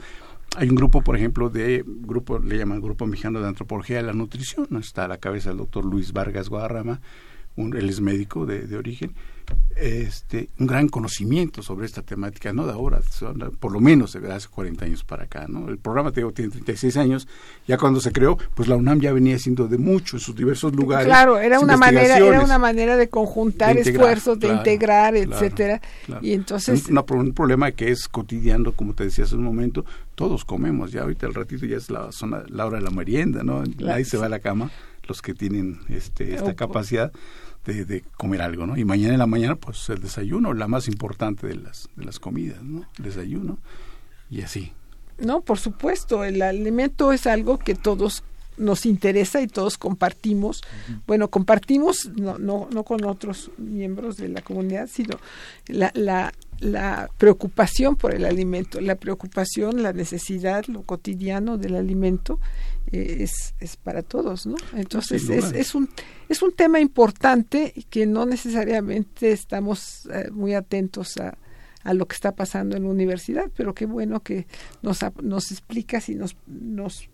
[0.57, 4.13] Hay un grupo, por ejemplo, de grupo, le llaman Grupo Mexicano de Antropología de la
[4.13, 7.01] Nutrición, está a la cabeza el doctor Luis Vargas Guadarrama,
[7.57, 9.15] él es médico de, de origen,
[9.77, 13.01] este, un gran conocimiento sobre esta temática, no de ahora,
[13.61, 15.47] por lo menos de hace 40 años para acá.
[15.49, 15.69] ¿no?
[15.69, 17.29] El programa tiene 36 años,
[17.67, 20.75] ya cuando se creó, pues la UNAM ya venía siendo de mucho en sus diversos
[20.75, 21.07] lugares.
[21.07, 25.81] Claro, era una manera, era una manera de conjuntar esfuerzos, de integrar, etcétera.
[26.23, 30.91] Y entonces un, problema que es cotidiano, como te decía hace un momento, todos comemos,
[30.91, 33.63] ya ahorita el ratito ya es la zona, la hora de la merienda, ¿no?
[33.79, 34.71] Nadie se va a la cama,
[35.07, 37.13] los que tienen este, esta capacidad
[37.73, 38.77] de, comer algo, ¿no?
[38.77, 42.19] Y mañana en la mañana, pues el desayuno, la más importante de las, de las
[42.19, 42.87] comidas, ¿no?
[42.99, 43.59] El desayuno
[44.31, 44.73] y así.
[45.19, 48.23] No, por supuesto, el alimento es algo que todos
[48.59, 50.63] nos interesa y todos compartimos.
[51.07, 55.19] Bueno, compartimos no, no, no con otros miembros de la comunidad, sino
[55.67, 62.39] la, la, la preocupación por el alimento, la preocupación, la necesidad, lo cotidiano del alimento
[62.93, 64.57] es, es para todos, ¿no?
[64.75, 65.89] Entonces es, es, un,
[66.29, 71.37] es un tema importante que no necesariamente estamos eh, muy atentos a,
[71.83, 74.47] a lo que está pasando en la universidad, pero qué bueno que
[74.83, 77.09] nos, nos explicas y nos, nos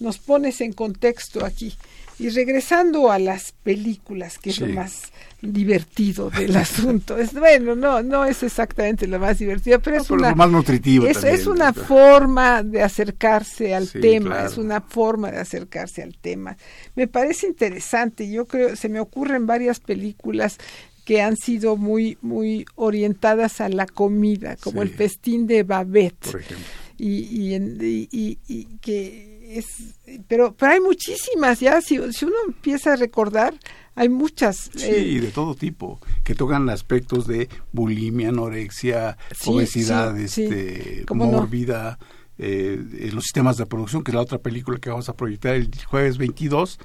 [0.00, 1.74] nos pones en contexto aquí.
[2.18, 5.12] Y regresando a las películas, que es lo más
[5.52, 7.18] divertido del asunto.
[7.18, 11.06] Es, bueno, no, no es exactamente lo más divertido, pero es una, lo más nutritivo.
[11.06, 16.56] Es, es una forma de acercarse al tema, es una forma de acercarse al tema.
[16.94, 20.58] Me parece interesante, yo creo, se me ocurren varias películas
[21.04, 26.30] que han sido muy, muy orientadas a la comida, como el festín de Babette.
[26.30, 26.66] Por ejemplo.
[26.96, 32.92] Y, y, y, y que es, pero, pero hay muchísimas, ya, si, si uno empieza
[32.92, 33.54] a recordar,
[33.94, 34.70] hay muchas.
[34.74, 41.98] Sí, eh, de todo tipo, que tocan aspectos de bulimia, anorexia, obesidad, este, mórbida,
[42.38, 45.70] eh, los sistemas de producción, que es la otra película que vamos a proyectar el
[45.86, 46.78] jueves 22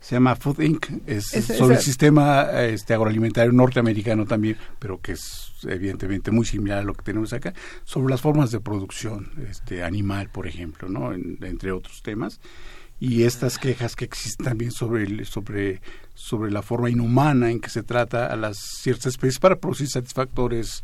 [0.00, 0.86] se llama Food Inc.
[1.06, 6.82] Es, sobre el sistema este, agroalimentario norteamericano también, pero que es evidentemente muy similar a
[6.82, 7.52] lo que tenemos acá,
[7.84, 11.12] sobre las formas de producción este, animal, por ejemplo, ¿no?
[11.12, 12.40] entre otros temas.
[12.98, 15.80] Y estas quejas que existen también sobre, sobre,
[16.14, 20.82] sobre la forma inhumana en que se trata a las ciertas especies para producir satisfactores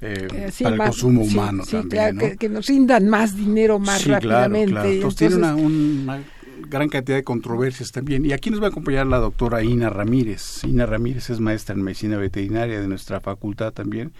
[0.00, 2.38] eh, eh, para el consumo humano también.
[2.38, 4.72] que, nos rindan más dinero más rápidamente.
[4.72, 6.22] Claro, Entonces, tiene una
[6.68, 8.24] gran cantidad de controversias también.
[8.24, 10.64] Y aquí nos va a acompañar la doctora Ina Ramírez.
[10.64, 14.12] Ina Ramírez es maestra en medicina veterinaria de nuestra facultad también,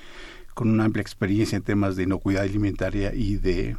[0.55, 3.77] con una amplia experiencia en temas de inocuidad alimentaria y de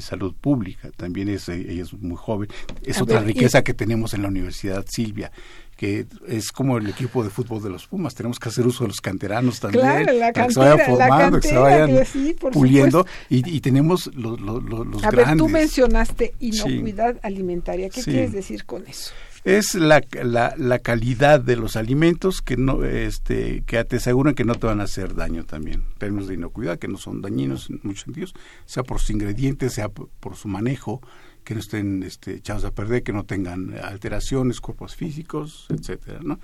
[0.00, 0.90] salud pública.
[0.96, 2.48] También es, ella es muy joven.
[2.82, 5.32] Es otra riqueza que tenemos en la Universidad Silvia
[5.82, 8.14] que es como el equipo de fútbol de los Pumas.
[8.14, 9.82] Tenemos que hacer uso de los canteranos también.
[9.82, 11.90] Claro, la cantera, que se vayan formando, que se vayan
[12.52, 13.06] puliendo.
[13.28, 17.90] Y, y, tenemos los, los, los A ver, tú mencionaste inocuidad alimentaria.
[17.90, 19.10] ¿Qué quieres decir con eso?
[19.44, 24.44] es la, la, la, calidad de los alimentos que no este que te aseguran que
[24.44, 27.68] no te van a hacer daño también en términos de inocuidad que no son dañinos
[27.68, 28.34] en muchos sentidos
[28.66, 31.00] sea por sus ingredientes sea por, su manejo
[31.44, 36.38] que no estén este, echados a perder que no tengan alteraciones cuerpos físicos etcétera no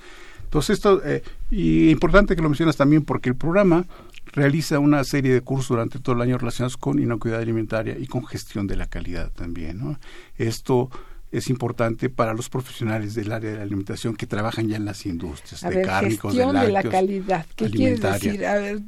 [0.45, 3.87] entonces esto eh, y importante que lo mencionas también porque el programa
[4.33, 8.27] realiza una serie de cursos durante todo el año relacionados con inocuidad alimentaria y con
[8.27, 9.99] gestión de la calidad también ¿no?
[10.37, 10.91] esto
[11.31, 15.05] es importante para los profesionales del área de la alimentación que trabajan ya en las
[15.05, 17.47] industrias a de ver, cárnicos, gestión de, de lácteos, la calidad.
[17.55, 18.47] ¿Qué quieres decir?
[18.47, 18.83] A ver,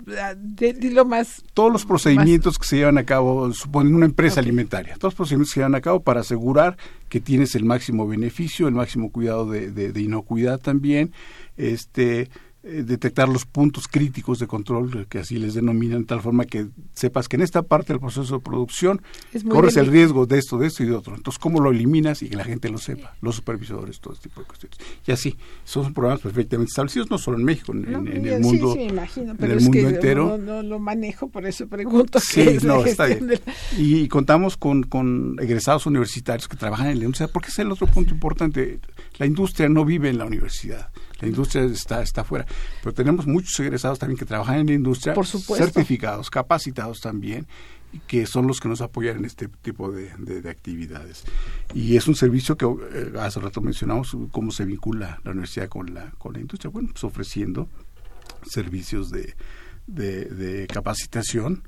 [0.78, 1.42] dilo más.
[1.52, 5.50] Todos los procedimientos que se llevan a cabo, suponen una empresa alimentaria, todos los procedimientos
[5.50, 6.76] que se llevan a cabo para asegurar
[7.08, 11.12] que tienes el máximo beneficio, el máximo cuidado de, de, de inocuidad también,
[11.56, 12.30] este
[12.62, 17.26] detectar los puntos críticos de control, que así les denominan, de tal forma que sepas
[17.26, 19.00] que en esta parte del proceso de producción
[19.48, 21.14] corres el riesgo de esto, de esto y de otro.
[21.14, 23.16] Entonces, ¿cómo lo eliminas y que la gente lo sepa?
[23.22, 24.78] Los supervisores, todo este tipo de cuestiones.
[25.06, 27.86] Y así, son programas perfectamente establecidos, no solo en México, en,
[28.26, 30.28] el mundo, sí, imagino, pero en el es mundo que entero.
[30.28, 32.20] No, no, lo manejo, por eso pregunto.
[32.20, 33.26] Sí, qué es no, está bien.
[33.26, 33.40] la-
[33.78, 37.86] Y contamos con, con egresados universitarios que trabajan en la industria, porque es el otro
[37.86, 38.80] punto importante.
[39.20, 40.90] La industria no vive en la universidad,
[41.20, 42.46] la industria está, está afuera.
[42.82, 45.64] Pero tenemos muchos egresados también que trabajan en la industria, Por supuesto.
[45.64, 47.46] certificados, capacitados también,
[48.06, 51.24] que son los que nos apoyan en este tipo de, de- de actividades.
[51.74, 55.92] Y es un servicio que eh, hace rato mencionamos cómo se vincula la universidad con
[55.92, 56.70] la, con la industria.
[56.70, 57.68] Bueno, pues ofreciendo
[58.46, 59.34] servicios de,
[59.86, 61.62] de, de capacitación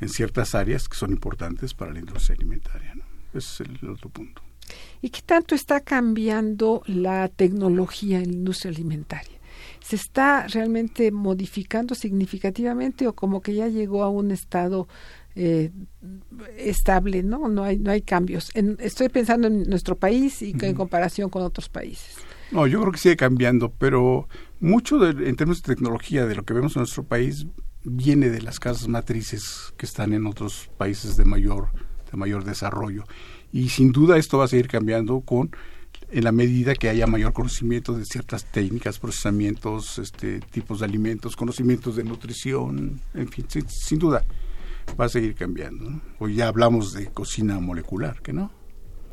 [0.00, 2.94] en ciertas áreas que son importantes para la industria alimentaria.
[2.94, 3.04] ¿no?
[3.32, 4.42] Ese es el otro punto.
[5.02, 9.38] ¿Y qué tanto está cambiando la tecnología en la industria alimentaria?
[9.82, 14.88] ¿Se está realmente modificando significativamente o como que ya llegó a un estado
[15.36, 15.70] eh,
[16.56, 17.48] estable, ¿no?
[17.48, 18.50] No hay, no hay cambios.
[18.54, 22.16] En- estoy pensando en nuestro país y que en comparación con otros países.
[22.50, 26.44] No, yo creo que sigue cambiando, pero mucho de- en términos de tecnología de lo
[26.44, 27.46] que vemos en nuestro país
[27.84, 31.68] viene de las casas matrices que están en otros países de mayor
[32.10, 33.04] de mayor desarrollo
[33.52, 35.50] y sin duda esto va a seguir cambiando con
[36.12, 41.36] en la medida que haya mayor conocimiento de ciertas técnicas, procesamientos, este tipos de alimentos,
[41.36, 44.24] conocimientos de nutrición, en fin, sin, sin duda
[44.98, 45.88] va a seguir cambiando.
[45.88, 46.00] ¿no?
[46.18, 48.50] Hoy ya hablamos de cocina molecular, ¿que no?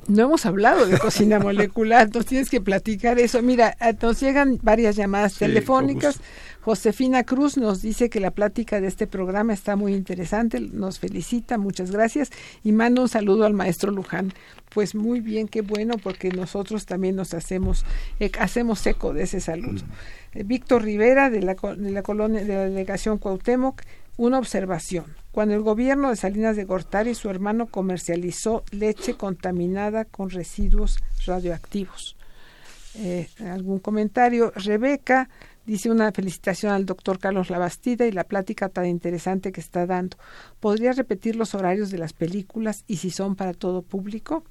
[0.07, 3.41] No hemos hablado de cocina molecular, entonces tienes que platicar eso.
[3.41, 6.19] Mira, eh, nos llegan varias llamadas Sí, telefónicas.
[6.67, 11.57] Josefina Cruz nos dice que la plática de este programa está muy interesante, nos felicita,
[11.57, 12.29] muchas gracias
[12.61, 14.33] y manda un saludo al maestro Luján.
[14.73, 17.85] Pues muy bien, qué bueno, porque nosotros también nos hacemos,
[18.19, 19.81] eh, hacemos eco de ese saludo.
[20.33, 23.83] Eh, Víctor Rivera, de la, de la colonia, de la delegación Cuauhtémoc,
[24.17, 25.05] una observación.
[25.31, 30.97] Cuando el gobierno de Salinas de Gortari y su hermano comercializó leche contaminada con residuos
[31.25, 32.17] radioactivos.
[32.95, 34.51] Eh, ¿Algún comentario?
[34.55, 35.29] Rebeca
[35.67, 40.17] dice una felicitación al doctor Carlos Labastida y la plática tan interesante que está dando.
[40.61, 44.45] ¿Podría repetir los horarios de las películas y si son para todo público?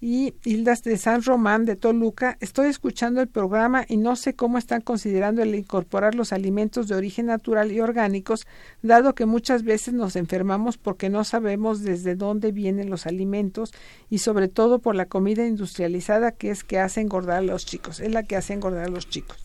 [0.00, 4.56] Y Hildas de San Román de Toluca, estoy escuchando el programa y no sé cómo
[4.56, 8.46] están considerando el incorporar los alimentos de origen natural y orgánicos,
[8.82, 13.72] dado que muchas veces nos enfermamos porque no sabemos desde dónde vienen los alimentos
[14.10, 17.98] y sobre todo por la comida industrializada que es que hace engordar a los chicos,
[17.98, 19.38] es la que hace engordar a los chicos.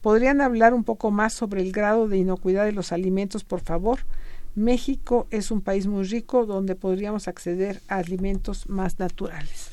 [0.00, 4.00] ¿Podrían hablar un poco más sobre el grado de inocuidad de los alimentos, por favor?
[4.54, 9.68] México es un país muy rico donde podríamos acceder a alimentos más naturales.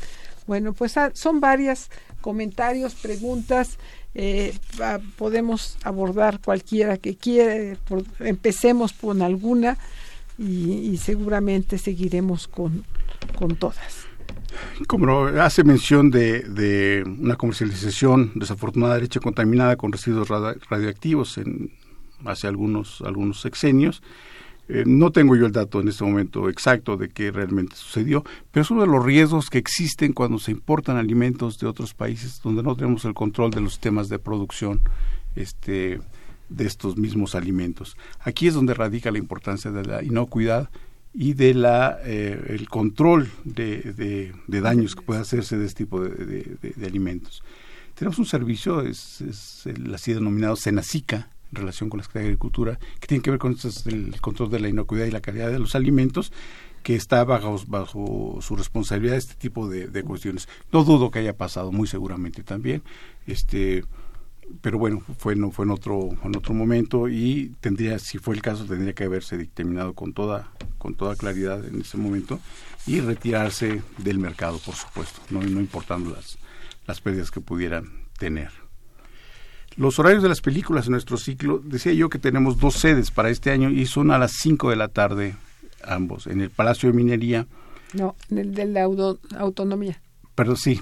[0.48, 1.90] Bueno, pues ah, son varias
[2.22, 3.78] comentarios, preguntas.
[4.14, 7.78] eh, ah, podemos abordar cualquiera que quiera.
[7.88, 9.78] por- empecemos con alguna
[10.38, 12.84] y, y seguramente seguiremos con,
[13.38, 14.05] con todas.
[14.88, 21.72] Como hace mención de, una comercialización desafortunada de leche contaminada con residuos radioactivos en
[22.26, 24.02] hace algunos algunos sexenios.
[24.68, 28.64] Eh, no tengo yo el dato en este momento exacto de qué realmente sucedió, pero
[28.64, 32.64] es uno de los riesgos que existen cuando se importan alimentos de otros países donde
[32.64, 34.82] no tenemos el control de los sistemas de producción
[35.36, 36.00] este,
[36.50, 37.96] de estos mismos alimentos.
[38.22, 40.70] Aquí es donde radica la importancia de la inocuidad
[41.18, 46.02] y de la eh, el control de, de- daños que puede hacerse de este tipo
[46.02, 47.42] de, alimentos.
[47.94, 52.34] Tenemos un servicio, es, es el así denominado Senacica, en relación con la Secretaría de
[52.34, 53.56] Agricultura, que tiene que ver con
[53.86, 56.34] el control de la inocuidad y la calidad de los alimentos,
[56.84, 60.50] que está bajo, bajo su responsabilidad este tipo de cuestiones.
[60.74, 62.84] No dudo que haya pasado, muy seguramente también.
[63.26, 63.84] Este,
[64.62, 68.42] pero bueno, fue no fue en otro en otro momento y tendría si fue el
[68.42, 72.40] caso tendría que haberse dictaminado con toda con toda claridad en ese momento
[72.88, 76.38] y retirarse del mercado, por supuesto, no no importando las
[76.88, 78.52] las pérdidas que pudieran tener.
[79.78, 83.30] Los horarios de las películas en nuestro ciclo, decía yo que tenemos dos sedes para
[83.30, 85.36] este año y son a las 5 de la tarde
[85.84, 87.46] ambos, en el Palacio de Minería.
[87.94, 90.02] No, en el de la autonomía.
[90.36, 90.80] Perdón, sí,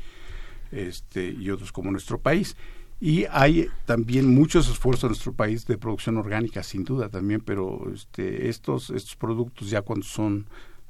[0.70, 2.56] este, y otros como nuestro país.
[3.00, 7.90] Y hay también muchos esfuerzos en nuestro país de producción orgánica, sin duda también, pero
[7.94, 10.46] este, estos, estos productos ya cuando son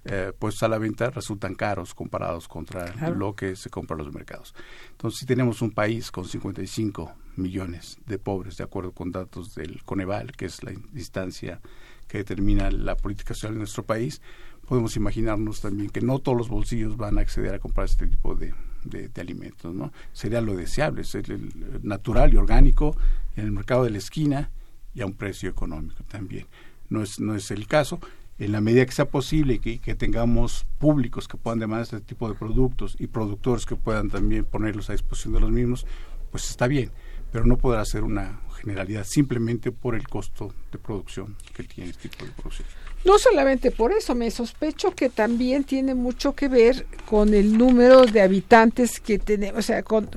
[0.07, 4.15] eh, puestos a la venta resultan caros comparados contra lo que se compra en los
[4.15, 4.55] mercados.
[4.93, 9.83] Entonces, si tenemos un país con 55 millones de pobres, de acuerdo con datos del
[9.85, 11.61] Coneval, que es la instancia
[12.09, 14.23] que determina la política social en nuestro país,
[14.67, 18.35] podemos imaginarnos también que no todos los bolsillos van a acceder a comprar este tipo
[18.35, 18.55] de,
[18.85, 19.93] de, alimentos, ¿no?
[20.13, 21.53] Sería lo deseable, el,
[21.83, 22.97] natural y orgánico
[23.37, 24.51] en el mercado de la esquina
[24.95, 26.47] y a un precio económico también.
[26.89, 28.01] No es, no es el caso.
[28.39, 32.29] En la medida que sea posible que, que tengamos públicos que puedan demandar este tipo
[32.29, 35.87] de productos y productores que puedan también ponerlos a disposición de los mismos,
[36.31, 36.91] pues está bien,
[37.31, 42.09] pero no podrá ser una generalidad simplemente por el costo de producción que tiene este
[42.09, 42.69] tipo de producción.
[43.05, 48.05] No solamente por eso, me sospecho que también tiene mucho que ver con el número
[48.05, 50.09] de habitantes que tenemos, o sea, con,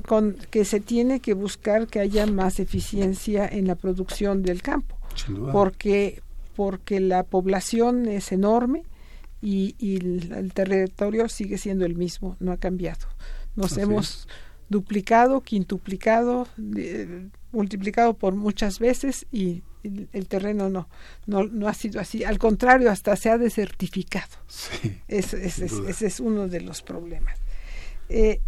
[0.50, 4.98] que se tiene que buscar que haya más eficiencia en la producción del campo,
[5.50, 6.20] porque
[6.54, 8.84] porque la población es enorme
[9.42, 13.06] y, el, territorio sigue siendo el mismo, no ha cambiado.
[13.56, 14.28] Nos hemos
[14.68, 16.48] duplicado, quintuplicado,
[17.52, 20.88] multiplicado por muchas veces y el, terreno no,
[21.26, 22.24] no, no ha sido así.
[22.24, 24.32] Al contrario, hasta se ha desertificado.
[24.46, 27.38] Sí, ese, es uno de los problemas.
[28.08, 28.40] Eh,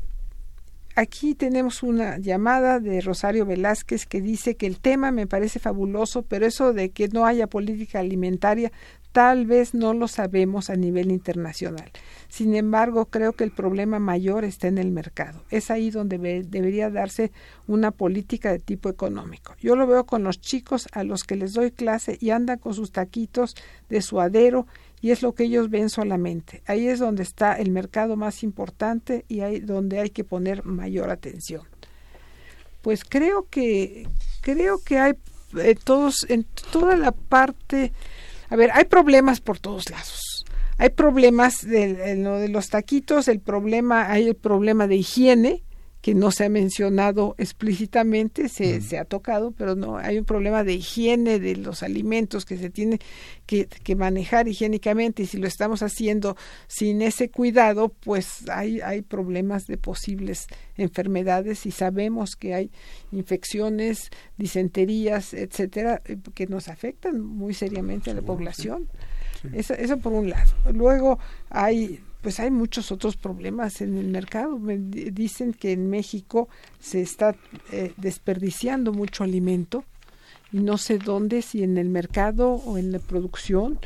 [0.95, 6.23] aquí tenemos una llamada de Rosario Velázquez que dice que el tema me parece fabuloso,
[6.23, 8.73] pero eso de que no haya política alimentaria
[9.17, 11.91] tal vez no lo sabemos a nivel internacional.
[12.29, 15.43] Sin embargo, creo que el problema mayor está en el mercado.
[15.49, 17.33] Es ahí donde debería darse
[17.67, 19.55] una política de tipo económico.
[19.59, 22.75] Yo lo veo con los chicos a los que les doy clase y andan con
[22.75, 23.57] sus taquitos
[23.89, 24.67] de suadero
[25.01, 26.63] y es lo que ellos ven solamente.
[26.67, 31.09] Ahí es donde está el mercado más importante y ahí donde hay que poner mayor
[31.09, 31.63] atención.
[32.83, 34.07] Pues creo que
[34.43, 35.15] creo que hay
[35.57, 37.93] eh, todos en toda la parte
[38.49, 40.45] a ver, hay problemas por todos lados.
[40.79, 45.65] Hay problemas de, lo de los taquitos, el problema, hay el problema de higiene,
[46.07, 50.63] que no se ha mencionado explícitamente, se, se, ha tocado, pero no, hay un problema
[50.63, 53.01] de higiene de los alimentos que se tiene
[53.45, 56.37] que, que, manejar higiénicamente y si lo estamos haciendo
[56.69, 60.47] sin ese cuidado, pues hay, hay problemas de posibles
[60.77, 62.71] enfermedades y sabemos que hay
[63.11, 68.89] infecciones, disenterías, etcétera, eh, que nos afectan muy seriamente a la población.
[69.53, 70.53] Eso, eso por un lado.
[70.73, 71.19] Luego
[71.51, 74.59] hay pues hay muchos otros problemas en el mercado.
[74.59, 76.49] Me dicen que en México
[76.81, 77.37] se está
[77.71, 79.85] eh, desperdiciando mucho alimento
[80.51, 83.79] y no sé dónde, si en el mercado o en la producción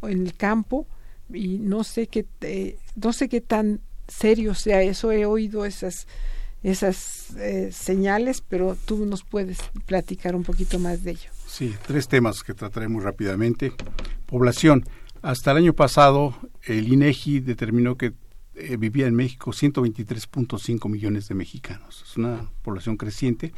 [0.00, 0.86] o en el campo
[1.32, 4.66] y no sé qué eh, no sé qué tan serios.
[4.66, 6.06] Ya eso he oído esas
[6.62, 11.30] esas eh, señales, pero tú nos puedes platicar un poquito más de ello.
[11.46, 13.72] Sí, tres temas que trataré muy rápidamente.
[14.26, 14.84] Población.
[15.26, 18.12] Hasta el año pasado, el INEGI determinó que
[18.54, 22.04] eh, vivía en México 123.5 millones de mexicanos.
[22.08, 23.52] Es una población creciente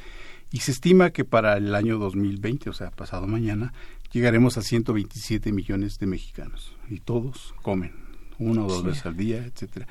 [0.51, 3.75] y se estima que para el año 2020, o sea, pasado mañana,
[4.13, 7.93] llegaremos a 127 millones de mexicanos y todos comen
[8.39, 9.87] una o dos veces al día, etcétera.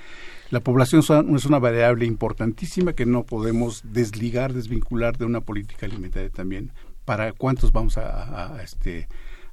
[0.49, 1.03] La población
[1.36, 6.71] es una variable importantísima que no podemos desligar, desvincular de una política alimentaria también.
[7.05, 9.07] Para cuántos vamos a, este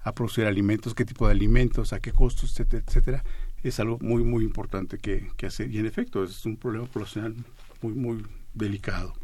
[0.05, 3.24] a producir alimentos, qué tipo de alimentos, a qué costos, etcétera, etcétera,
[3.62, 7.34] es algo muy muy importante que, que hacer y en efecto es un problema poblacional
[7.82, 9.14] muy muy delicado.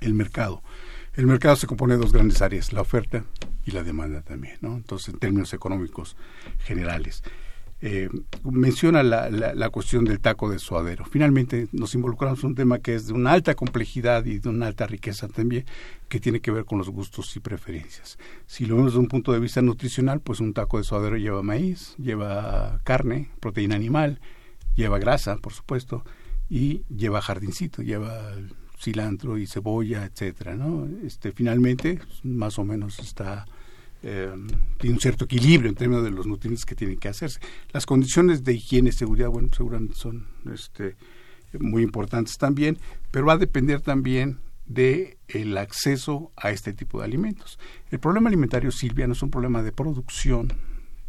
[0.00, 0.62] El mercado.
[1.14, 3.24] El mercado se compone de dos grandes áreas, la oferta
[3.64, 4.74] y la demanda también, ¿no?
[4.74, 6.16] Entonces, en términos económicos
[6.58, 7.22] generales.
[7.84, 8.08] Eh,
[8.44, 11.04] menciona la, la, cuestión del taco de suadero.
[11.04, 14.68] Finalmente nos involucramos en un tema que es de una alta complejidad y de una
[14.68, 15.64] alta riqueza también,
[16.08, 18.18] que tiene que ver con los gustos y preferencias.
[18.46, 21.42] Si lo vemos desde un punto de vista nutricional, pues un taco de suadero lleva
[21.42, 24.20] maíz, lleva carne, proteína animal,
[24.76, 26.04] lleva grasa, por supuesto,
[26.48, 28.32] y lleva jardincito, lleva
[28.78, 30.88] cilantro y cebolla, etcétera, ¿no?
[31.04, 33.44] Este, finalmente, más o menos está
[34.02, 34.32] eh,
[34.78, 37.40] tiene un cierto equilibrio en términos de los nutrientes que tienen que hacerse.
[37.72, 40.96] Las condiciones de higiene y seguridad, bueno, seguramente son este,
[41.58, 42.78] muy importantes también,
[43.10, 47.58] pero va a depender también de el acceso a este tipo de alimentos.
[47.90, 50.52] El problema alimentario, Silvia, no es un problema de producción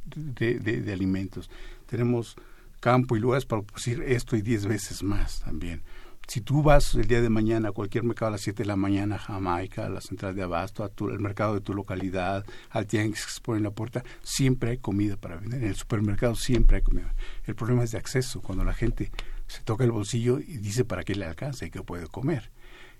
[0.05, 1.49] de, de alimentos.
[1.87, 2.35] Tenemos
[2.79, 5.81] campo y lugares para producir esto y diez veces más también
[6.27, 8.75] si tú vas el día de mañana a cualquier mercado a las 7 de la
[8.75, 13.25] mañana, a Jamaica, a la central de abasto, al mercado de tu localidad, al tianguis
[13.25, 15.61] que se pone en la puerta, siempre hay comida para vender.
[15.61, 17.13] En el supermercado siempre hay comida.
[17.45, 19.11] El problema es de acceso, cuando la gente
[19.47, 22.49] se toca el bolsillo y dice para qué le alcanza y qué puede comer.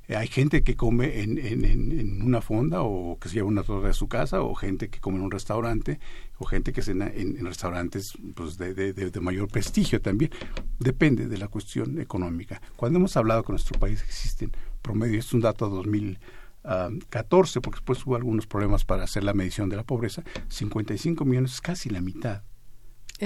[0.08, 3.64] Eh, hay gente que come en, en, en, una fonda o que se lleva una
[3.64, 6.00] torre a su casa o gente que come en un restaurante
[6.40, 10.32] o gente que cena en, restaurantes pues, de, de, mayor prestigio también.
[10.80, 12.62] Depende de la cuestión económica.
[12.76, 14.52] Cuando hemos hablado con nuestro país existen
[14.82, 19.70] promedio, es un dato de 2014, porque después hubo algunos problemas para hacer la medición
[19.70, 22.44] de la pobreza, 55 millones es casi la mitad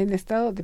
[0.02, 0.64] en estado de,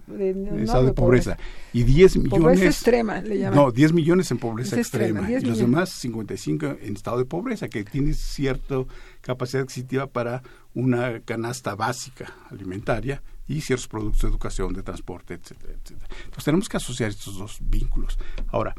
[0.94, 1.38] pobreza.
[1.72, 2.40] Y 10 millones.
[2.40, 3.56] Pobreza extrema, le llaman.
[3.56, 5.30] No, 10 millones en pobreza extrema.
[5.30, 8.84] y los demás, 55 en estado de pobreza, que tiene cierta
[9.22, 15.74] capacidad adquisitiva para una canasta básica alimentaria y ciertos productos de educación, de transporte, etcétera,
[15.74, 16.08] etcétera.
[16.24, 18.18] Entonces tenemos que asociar estos dos vínculos.
[18.48, 18.74] Ahora,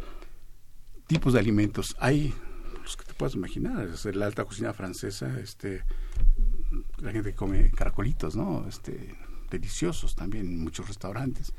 [1.07, 1.97] tipos de alimentos.
[1.99, 2.35] Hay
[2.83, 5.83] los que te puedas imaginar, es la alta cocina francesa, este
[6.99, 8.67] la gente que come caracolitos, ¿no?
[8.69, 9.15] Este
[9.51, 11.53] deliciosos también en muchos restaurantes.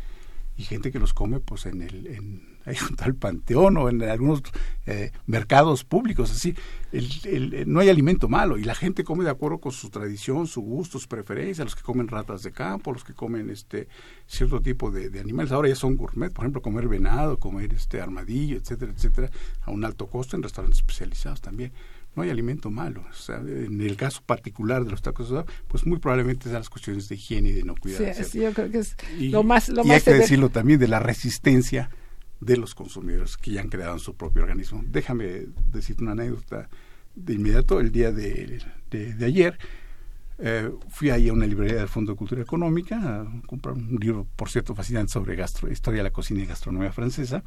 [0.57, 4.01] Y gente que los come pues en el en ahí junto al panteón o en
[4.01, 4.41] algunos
[4.85, 6.31] eh, mercados públicos.
[6.31, 6.55] Así
[6.91, 8.57] el, no hay alimento malo.
[8.57, 11.63] Y la gente come de acuerdo con su tradición su gusto su preferencia.
[11.63, 13.87] Los que comen ratas de campo los que comen este
[14.27, 15.51] cierto tipo de, de, animales.
[15.51, 16.31] Ahora ya son gourmet.
[16.31, 19.29] Por ejemplo comer venado comer este armadillo etcétera etcétera
[19.61, 21.73] a un alto costo en restaurantes especializados también
[22.15, 23.05] no hay alimento malo.
[23.09, 26.69] O sea, en el caso particular de los tacos de pues muy probablemente sean las
[26.69, 28.15] cuestiones de higiene y de no cuidar.
[28.23, 29.69] Sí, yo creo que es lo más...
[29.69, 31.89] Lo y hay que decirlo también de la resistencia
[32.39, 34.83] de los consumidores que ya han creado en su propio organismo.
[34.85, 36.69] Déjame decirte una anécdota
[37.15, 37.79] de inmediato.
[37.79, 39.57] El día de, de, ayer
[40.37, 44.27] eh, fui ahí a una librería del Fondo de Cultura Económica a comprar un libro,
[44.35, 47.43] por cierto, fascinante sobre gastro, historia de la cocina y gastronomía francesa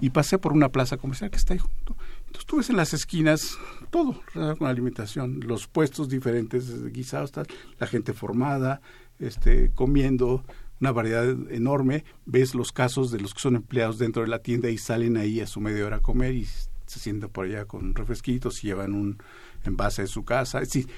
[0.00, 1.96] y pasé por una plaza comercial que está ahí junto.
[2.44, 3.58] Tú ves en las esquinas
[3.90, 7.32] todo relacionado con la alimentación, los puestos diferentes, guisados,
[7.78, 8.80] la gente formada,
[9.18, 10.44] este, comiendo,
[10.80, 12.04] una variedad enorme.
[12.26, 15.40] Ves los casos de los que son empleados dentro de la tienda y salen ahí
[15.40, 18.94] a su media hora a comer y se sientan por allá con refresquitos y llevan
[18.94, 19.18] un
[19.64, 20.60] envase de su casa.
[20.60, 20.88] Es decir,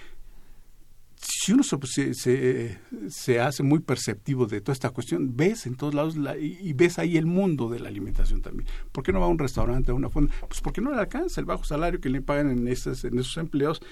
[1.20, 5.94] si uno se, se, se, hace muy perceptivo de toda esta cuestión, ves en todos
[5.94, 8.68] lados y, ves ahí el mundo de la alimentación también.
[8.92, 10.32] ¿Por qué no va a un restaurante, a una fonda?
[10.46, 13.36] Pues porque no le alcanza el bajo salario que le pagan en, esas, en esos
[13.36, 13.82] empleos,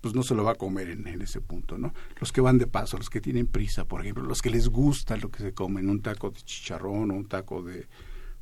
[0.00, 1.92] pues no se lo va a comer en, en, ese punto, ¿no?
[2.20, 5.16] Los que van de paso, los que tienen prisa, por ejemplo, los que les gusta
[5.16, 7.88] lo que se comen, un taco de chicharrón o un taco de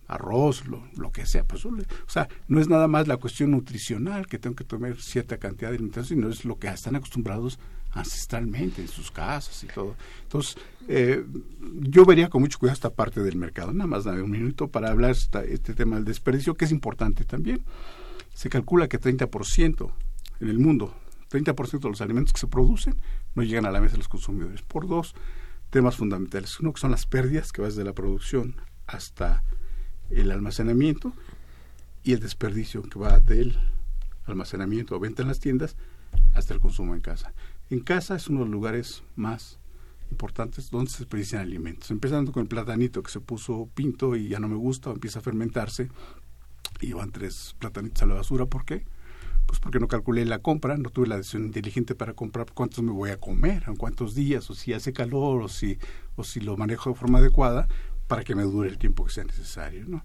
[0.07, 1.73] arroz, lo, lo que sea, pues, o
[2.07, 5.77] sea, no es nada más la cuestión nutricional que tengo que tomar cierta cantidad de
[5.77, 7.59] alimentación, sino es lo que están acostumbrados
[7.93, 9.97] ancestralmente en sus casas y todo.
[10.23, 10.57] Entonces,
[10.89, 11.25] eh,
[11.81, 13.73] yo vería con mucho cuidado esta parte del mercado.
[13.73, 17.25] Nada más dame un minuto para hablar esta, este tema del desperdicio, que es importante
[17.25, 17.63] también.
[18.35, 19.91] Se calcula que 30%
[20.41, 20.95] en el mundo,
[21.31, 22.95] 30% de los alimentos que se producen
[23.35, 25.15] no llegan a la mesa de los consumidores por dos
[25.71, 26.59] temas fundamentales.
[26.61, 29.45] Uno que son las pérdidas, que va desde la producción hasta
[30.11, 31.13] el almacenamiento
[32.03, 33.59] y el desperdicio que va del
[34.25, 35.77] almacenamiento o venta en las tiendas
[36.35, 37.33] hasta el consumo en casa.
[37.71, 39.59] En casa es uno de los lugares más
[40.11, 41.91] importantes donde se desperdician alimentos.
[41.91, 45.23] Empezando con el platanito que se puso pinto y ya no me gusta, empieza a
[45.23, 45.91] fermentarse
[46.81, 48.47] y van tres platanitos a la basura.
[48.47, 48.87] ¿Por qué?
[49.47, 52.93] Pues porque no calculé la compra, no tuve la decisión inteligente para comprar cuántos me
[52.93, 55.79] voy a comer, en cuántos días, o si hace calor, o si,
[56.17, 57.69] o si lo manejo de forma adecuada
[58.07, 59.85] para que me dure el tiempo que sea necesario.
[59.87, 60.05] ¿no?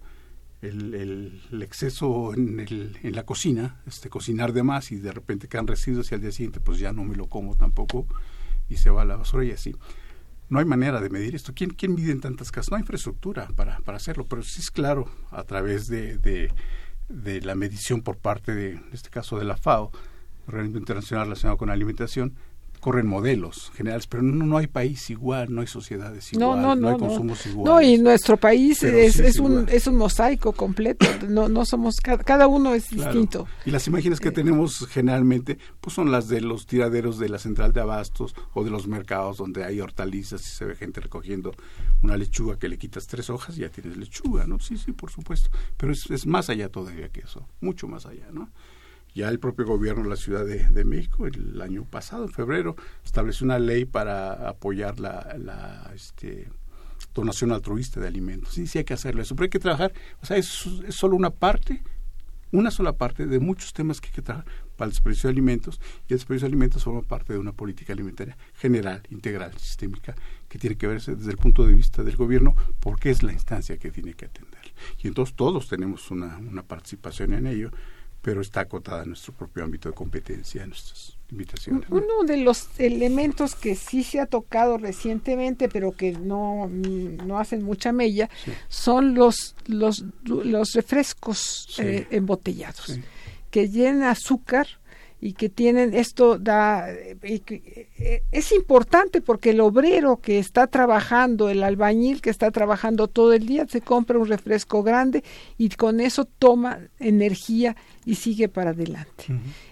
[0.64, 5.66] El, exceso en, el, en la cocina, este, cocinar de más y de repente quedan
[5.66, 8.06] residuos y al día siguiente pues ya no me lo como tampoco
[8.68, 9.74] y se va a la basura y así.
[10.48, 11.52] No hay manera de medir esto.
[11.54, 12.70] ¿Quién, quién mide en tantas casas?
[12.70, 16.52] No hay infraestructura para, para hacerlo, pero sí es claro a través de, de,
[17.08, 19.90] de la medición por parte de, en este caso, de la FAO,
[20.46, 22.34] Organismo Internacional relacionado con la alimentación,
[22.84, 26.90] corren modelos generales, pero no, no hay país igual, no hay sociedades igual, no, no,
[26.90, 27.64] hay consumos iguales.
[27.64, 32.46] No, y nuestro país es, es, un, es un mosaico completo, no, no somos, cada,
[32.46, 33.46] uno es distinto.
[33.64, 34.32] Y las imágenes que eh.
[34.32, 38.70] tenemos generalmente pues son las de los tiraderos de la central de abastos o de
[38.70, 41.54] los mercados donde hay hortalizas y se ve gente recogiendo
[42.02, 44.60] una lechuga que le quitas tres hojas y ya tienes lechuga, ¿no?
[44.60, 48.26] Sí, sí, por supuesto, pero es, es más allá todavía que eso, mucho más allá,
[48.30, 48.50] ¿no?
[49.14, 53.44] Ya el propio gobierno de la Ciudad de, México, el año pasado, en febrero, estableció
[53.44, 56.48] una ley para apoyar la, este,
[57.14, 58.54] donación altruista de alimentos.
[58.54, 60.46] Sí, sí hay que hacerlo eso, pero hay que trabajar, o sea, es,
[60.88, 61.84] solo una parte,
[62.50, 65.80] una sola parte de muchos temas que hay que trabajar para el desperdicio de alimentos,
[66.08, 70.16] y el desperdicio de alimentos forma parte de una política alimentaria general, integral, sistémica,
[70.48, 73.76] que tiene que verse desde el punto de vista del gobierno, porque es la instancia
[73.76, 74.74] que tiene que atender.
[75.00, 77.70] Y entonces todos tenemos una participación en ello,
[78.24, 81.86] pero está acotada en nuestro propio ámbito de competencia, en nuestras invitaciones.
[81.90, 87.62] Uno de los elementos que sí se ha tocado recientemente, pero que no, no hacen
[87.62, 88.30] mucha mella,
[88.68, 92.98] son los, los, los refrescos eh, embotellados,
[93.50, 94.68] que llenan azúcar
[95.24, 101.62] y que tienen esto da eh, es importante porque el obrero que está trabajando el
[101.62, 105.24] albañil que está trabajando todo el día se compra un refresco grande
[105.56, 109.24] y con eso toma energía y sigue para adelante.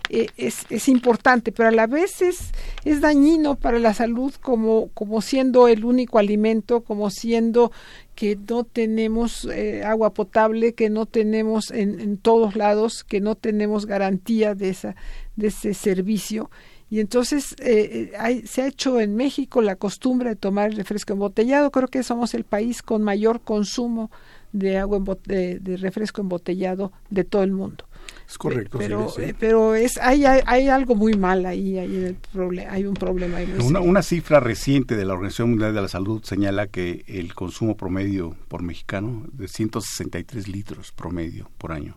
[0.08, 2.52] Eh, es, es, importante pero a la vez es,
[2.86, 7.72] es dañino para la salud como como siendo el único alimento como siendo
[8.14, 13.86] que no tenemos eh, agua potable, que no tenemos en, todos lados, que no tenemos
[13.86, 14.96] garantía de, esa,
[15.36, 16.50] de ese servicio.
[16.90, 20.76] Y entonces eh, eh, hay, se ha hecho en México la costumbre de tomar el
[20.76, 21.70] refresco embotellado.
[21.70, 24.10] Creo que somos el país con mayor consumo
[24.52, 27.86] de agua de refresco embotellado de todo el mundo.
[28.28, 28.78] Es correcto.
[28.78, 32.16] Pero, eh, pero es, hay, hay, algo muy mal ahí, hay, el
[32.68, 33.38] hay un problema.
[33.62, 37.76] una, una, cifra reciente de la Organización Mundial de la Salud señala que el consumo
[37.76, 41.96] promedio por mexicano de 163 litros promedio por año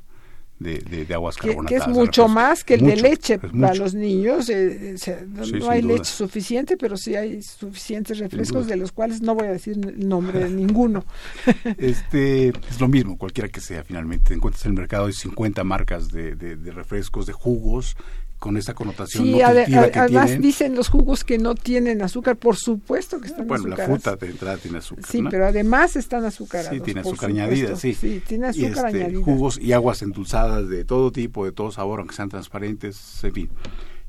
[0.66, 1.86] de, aguas carbonatadas.
[1.86, 4.50] Que, es mucho más que el de leche para los niños.
[4.50, 9.36] Eh, eh, no, hay leche suficiente, pero sí hay suficientes refrescos de los cuales no
[9.36, 11.06] voy a decir el nombre de ninguno.
[11.78, 14.34] este Es lo mismo, cualquiera que sea finalmente.
[14.34, 17.96] Encuentras en el mercado hay 50 marcas de, de refrescos, de jugos,
[18.40, 23.28] con esa connotación sí, además dicen los jugos que no tienen azúcar, por supuesto que
[23.28, 25.06] están bueno, la fruta de entrada tiene azúcar.
[25.08, 26.74] Sí, pero además están azucarados.
[26.74, 27.94] Sí, tiene azúcar añadida, sí.
[27.94, 32.00] Sí, tiene azúcar y este, Jugos y aguas endulzadas de todo tipo, de todo sabor,
[32.00, 33.50] aunque sean transparentes, en fin.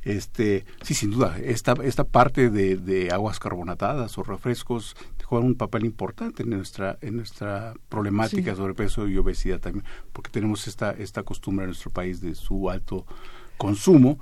[0.02, 4.94] Este, sí, sin duda, esta, esta parte de, de aguas carbonatadas o refrescos
[5.26, 10.30] juegan un papel importante en nuestra, en nuestra problemática sobre sobrepeso y obesidad también, porque
[10.30, 13.04] tenemos esta, esta costumbre en nuestro país de su alto
[13.56, 14.18] consumo,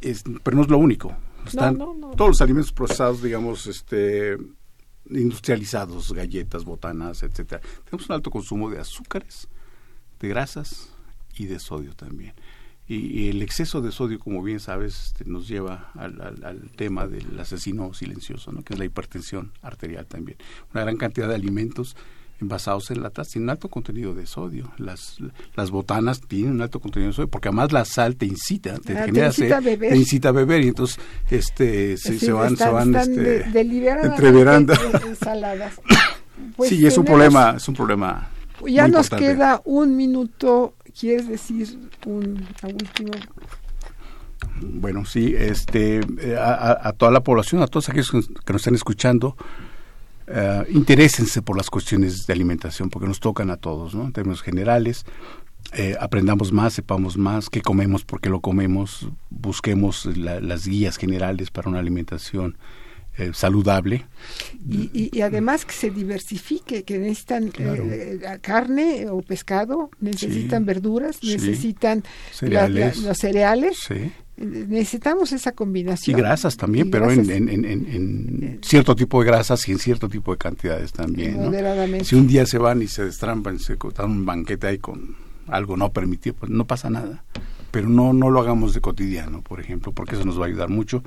[0.00, 1.16] es, pero no es lo único.
[1.46, 4.36] Están todos los alimentos procesados, digamos, este
[5.10, 7.60] industrializados, galletas, botanas, etcétera.
[7.84, 9.48] Tenemos un alto consumo de azúcares,
[10.20, 10.90] de grasas
[11.36, 12.34] y de sodio también.
[12.88, 17.06] Y, el exceso de sodio, como bien sabes, este, nos lleva al, al, al, tema
[17.06, 18.62] del asesino silencioso, ¿no?
[18.62, 20.36] que es la hipertensión arterial también.
[20.74, 21.96] Una gran cantidad de alimentos
[22.42, 24.70] envasados en latas tienen alto contenido de sodio.
[24.76, 25.16] Las,
[25.54, 28.98] las botanas tienen un alto contenido de sodio, porque además la sal te incita, te,
[28.98, 29.90] ah, genera incita, a beber.
[29.90, 30.98] te incita a beber y entonces
[31.30, 33.60] este se, se van, se van este, de,
[35.06, 35.80] ensaladas.
[36.56, 38.28] Pues sí, es un problema, es un problema.
[38.66, 43.12] Ya nos queda un minuto, ¿quieres decir un último?
[44.60, 48.74] Bueno, sí, este, eh, a, a, toda la población, a todos aquellos que nos están
[48.74, 49.36] escuchando,
[50.28, 54.04] uh, interésense por las cuestiones de alimentación, porque nos tocan a todos, ¿no?
[54.04, 55.04] En términos generales,
[55.74, 61.50] eh, aprendamos más, sepamos más, qué comemos, por qué lo comemos, busquemos las guías generales
[61.50, 62.58] para una alimentación
[63.16, 64.06] eh, saludable.
[64.68, 72.02] Y, además que se diversifique, que necesitan eh, carne o pescado, necesitan verduras, necesitan
[72.40, 73.78] los cereales.
[74.42, 76.18] Necesitamos esa combinación.
[76.18, 80.92] Y grasas también, pero En, cierto tipo de grasas y en cierto tipo de cantidades
[80.92, 81.38] también.
[82.04, 85.16] Si un día se van y se destrampan, se dan un banquete ahí con
[85.48, 87.24] algo no permitido, pues no pasa nada
[87.72, 90.68] pero no, no lo hagamos de cotidiano, por ejemplo, porque eso nos va a ayudar
[90.68, 91.02] mucho.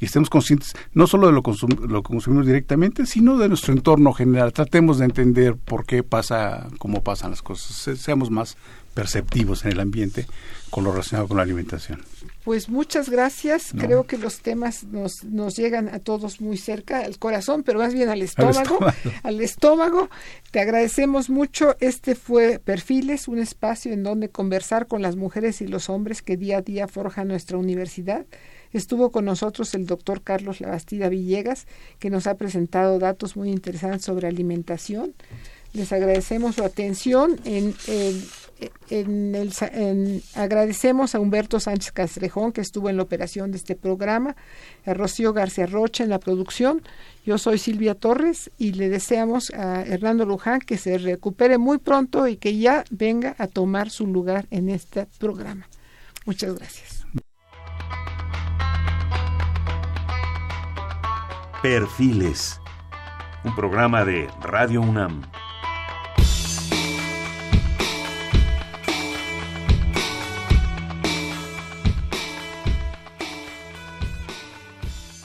[0.00, 1.42] Y estemos conscientes no solo de lo,
[1.86, 4.54] lo que consumimos directamente, sino de nuestro entorno general.
[4.54, 7.98] Tratemos de entender por qué pasa, cómo pasan las cosas.
[8.00, 8.56] seamos más
[8.96, 10.26] perceptivos en el ambiente
[10.70, 12.02] con lo relacionado con la alimentación.
[12.44, 13.72] Pues muchas gracias.
[13.76, 17.92] Creo que los temas nos, nos llegan a todos muy cerca, al corazón, pero más
[17.92, 18.78] bien al estómago.
[19.22, 20.08] Al estómago.
[20.50, 21.76] Te agradecemos mucho.
[21.80, 26.36] Este fue Perfiles, un espacio en donde conversar con las mujeres y los hombres que
[26.36, 28.24] día a día forjan nuestra universidad.
[28.72, 31.66] Estuvo con nosotros el doctor Carlos Labastida Villegas,
[31.98, 35.14] que nos ha presentado datos muy interesantes sobre alimentación.
[35.72, 37.38] Les agradecemos su atención.
[37.44, 37.74] En,
[38.90, 44.36] en, agradecemos a Humberto Sánchez Castrejón, que estuvo en la operación de este programa,
[44.84, 46.82] a Rocío García Rocha en la producción.
[47.24, 52.26] Yo soy Silvia Torres y le deseamos a Hernando Luján que se recupere muy pronto
[52.28, 55.68] y que ya venga a tomar su lugar en este programa.
[56.24, 57.04] Muchas gracias.
[61.62, 62.60] Perfiles,
[63.44, 65.22] un programa de Radio UNAM.